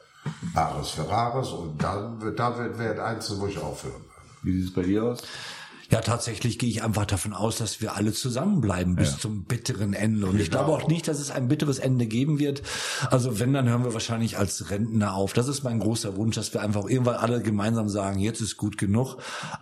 Paris 0.54 0.90
Ferraris 0.90 1.50
und 1.50 1.82
dann 1.82 2.22
wird, 2.22 2.40
da 2.40 2.58
wird, 2.58 2.78
wird 2.78 3.00
eins, 3.00 3.32
wo 3.40 3.48
ich 3.48 3.58
aufhören 3.60 3.94
werde. 3.94 4.04
Wie 4.44 4.60
sieht 4.60 4.70
es 4.70 4.74
bei 4.74 4.84
dir 4.84 5.04
aus? 5.04 5.20
Ja, 5.90 6.02
tatsächlich 6.02 6.60
gehe 6.60 6.70
ich 6.70 6.84
einfach 6.84 7.06
davon 7.06 7.32
aus, 7.34 7.60
dass 7.60 7.80
wir 7.80 7.96
alle 7.96 8.12
zusammenbleiben 8.12 8.98
bis 8.98 9.20
zum 9.20 9.46
bitteren 9.46 9.94
Ende. 9.94 10.28
Und 10.28 10.38
ich 10.38 10.52
glaube 10.52 10.74
auch 10.74 10.86
nicht, 10.90 11.08
dass 11.08 11.18
es 11.18 11.32
ein 11.32 11.48
bitteres 11.48 11.80
Ende 11.80 12.08
geben 12.08 12.40
wird. 12.40 12.62
Also 13.10 13.40
wenn, 13.40 13.54
dann 13.54 13.70
hören 13.70 13.86
wir 13.86 13.94
wahrscheinlich 13.94 14.38
als 14.38 14.70
Rentner 14.70 15.14
auf. 15.14 15.32
Das 15.32 15.48
ist 15.48 15.64
mein 15.64 15.80
großer 15.80 16.18
Wunsch, 16.18 16.36
dass 16.36 16.54
wir 16.54 16.60
einfach 16.60 16.84
irgendwann 16.90 17.16
alle 17.16 17.42
gemeinsam 17.42 17.88
sagen, 17.88 18.20
jetzt 18.20 18.42
ist 18.42 18.58
gut 18.58 18.78
genug. 18.78 19.16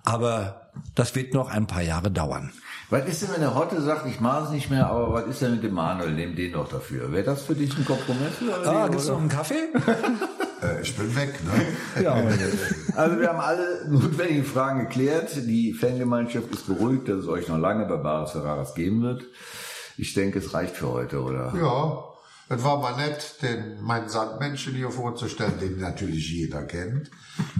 Aber 0.03 0.71
das 0.95 1.13
wird 1.13 1.35
noch 1.35 1.51
ein 1.51 1.67
paar 1.67 1.83
Jahre 1.83 2.09
dauern. 2.09 2.51
Was 2.89 3.07
ist 3.07 3.21
denn, 3.21 3.29
wenn 3.33 3.41
der 3.41 3.53
Hotte 3.53 3.79
sagt, 3.83 4.07
ich 4.07 4.19
mache 4.19 4.45
es 4.45 4.49
nicht 4.49 4.71
mehr, 4.71 4.87
aber 4.89 5.13
was 5.13 5.27
ist 5.27 5.43
denn 5.43 5.51
mit 5.51 5.63
dem 5.63 5.75
Manuel? 5.75 6.11
Nehm 6.11 6.35
den 6.35 6.53
doch 6.53 6.67
dafür. 6.67 7.11
Wäre 7.11 7.23
das 7.23 7.43
für 7.43 7.53
dich 7.53 7.77
ein 7.77 7.85
Kompromiss? 7.85 8.41
Oder 8.41 8.67
Ah, 8.67 8.87
gibt's 8.87 9.07
noch 9.07 9.19
einen 9.19 9.29
Kaffee? 9.29 9.69
Äh, 10.65 10.81
ich 10.81 10.95
bin 10.95 11.15
weg, 11.15 11.39
ne? 11.43 12.03
Ja, 12.03 12.13
also 12.95 13.19
wir 13.19 13.29
haben 13.29 13.39
alle 13.39 13.87
notwendigen 13.89 14.45
Fragen 14.45 14.81
geklärt. 14.81 15.35
Die 15.35 15.73
Fangemeinschaft 15.73 16.51
ist 16.51 16.67
beruhigt, 16.67 17.07
dass 17.07 17.19
es 17.19 17.27
euch 17.27 17.47
noch 17.47 17.57
lange 17.57 17.85
bei 17.85 17.97
Bares 17.97 18.31
Ferraris 18.31 18.73
geben 18.73 19.01
wird. 19.01 19.23
Ich 19.97 20.13
denke, 20.13 20.39
es 20.39 20.53
reicht 20.53 20.75
für 20.75 20.89
heute, 20.89 21.21
oder? 21.21 21.53
Ja, 21.55 22.03
es 22.47 22.63
war 22.63 22.79
mal 22.79 22.95
nett, 22.97 23.41
den, 23.41 23.81
meinen 23.81 24.09
Sandmenschen 24.09 24.75
hier 24.75 24.91
vorzustellen, 24.91 25.59
den 25.59 25.79
natürlich 25.79 26.29
jeder 26.31 26.63
kennt. 26.63 27.09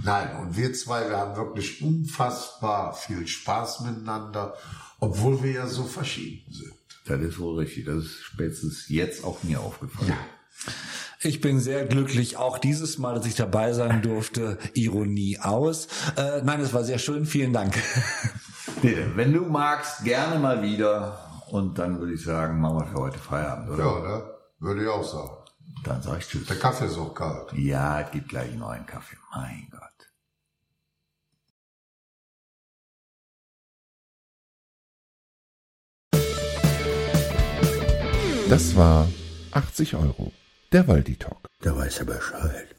Nein, 0.04 0.36
und 0.40 0.56
wir 0.56 0.72
zwei, 0.74 1.08
wir 1.08 1.16
haben 1.16 1.36
wirklich 1.36 1.82
unfassbar 1.82 2.94
viel 2.94 3.26
Spaß 3.26 3.80
miteinander, 3.80 4.54
obwohl 5.00 5.42
wir 5.42 5.52
ja 5.52 5.66
so 5.66 5.84
verschieden 5.84 6.52
sind. 6.52 6.74
Das 7.06 7.20
ist 7.20 7.38
wohl 7.38 7.58
richtig. 7.58 7.86
Das 7.86 8.04
ist 8.04 8.22
spätestens 8.22 8.88
jetzt 8.88 9.24
auch 9.24 9.42
mir 9.42 9.60
aufgefallen. 9.60 10.14
Ich 11.26 11.40
bin 11.40 11.58
sehr 11.58 11.86
glücklich, 11.86 12.36
auch 12.36 12.56
dieses 12.56 12.98
Mal, 12.98 13.16
dass 13.16 13.26
ich 13.26 13.34
dabei 13.34 13.72
sein 13.72 14.00
durfte. 14.00 14.58
Ironie 14.74 15.40
aus. 15.40 15.88
Äh, 16.16 16.42
nein, 16.44 16.60
es 16.60 16.72
war 16.72 16.84
sehr 16.84 16.98
schön. 16.98 17.26
Vielen 17.26 17.52
Dank. 17.52 17.74
Nee, 18.82 18.96
wenn 19.14 19.32
du 19.32 19.40
magst, 19.42 20.04
gerne 20.04 20.38
mal 20.38 20.60
wieder. 20.60 21.18
Und 21.50 21.78
dann 21.78 21.98
würde 21.98 22.12
ich 22.12 22.22
sagen, 22.22 22.60
machen 22.60 22.80
wir 22.80 22.86
für 22.86 22.98
heute 22.98 23.18
Feierabend, 23.18 23.70
oder? 23.70 23.84
Ja, 23.84 24.00
ne? 24.00 24.24
Würde 24.58 24.82
ich 24.82 24.88
auch 24.88 25.04
sagen. 25.04 25.30
Dann 25.84 26.02
sag 26.02 26.18
ich 26.18 26.26
Tschüss. 26.26 26.46
Der 26.46 26.58
Kaffee 26.58 26.86
ist 26.86 26.98
auch 26.98 27.14
kalt. 27.14 27.52
Ja, 27.54 28.00
es 28.00 28.10
gibt 28.10 28.28
gleich 28.28 28.54
noch 28.54 28.68
einen 28.68 28.84
Kaffee. 28.84 29.16
Mein 29.34 29.68
Gott. 29.70 29.80
Das 38.50 38.76
war 38.76 39.08
80 39.52 39.94
Euro. 39.94 40.32
Der 40.72 40.88
Waldi 40.88 41.16
Talk. 41.16 41.48
Da 41.60 41.76
weiß 41.76 42.00
er 42.00 42.06
Bescheid. 42.06 42.75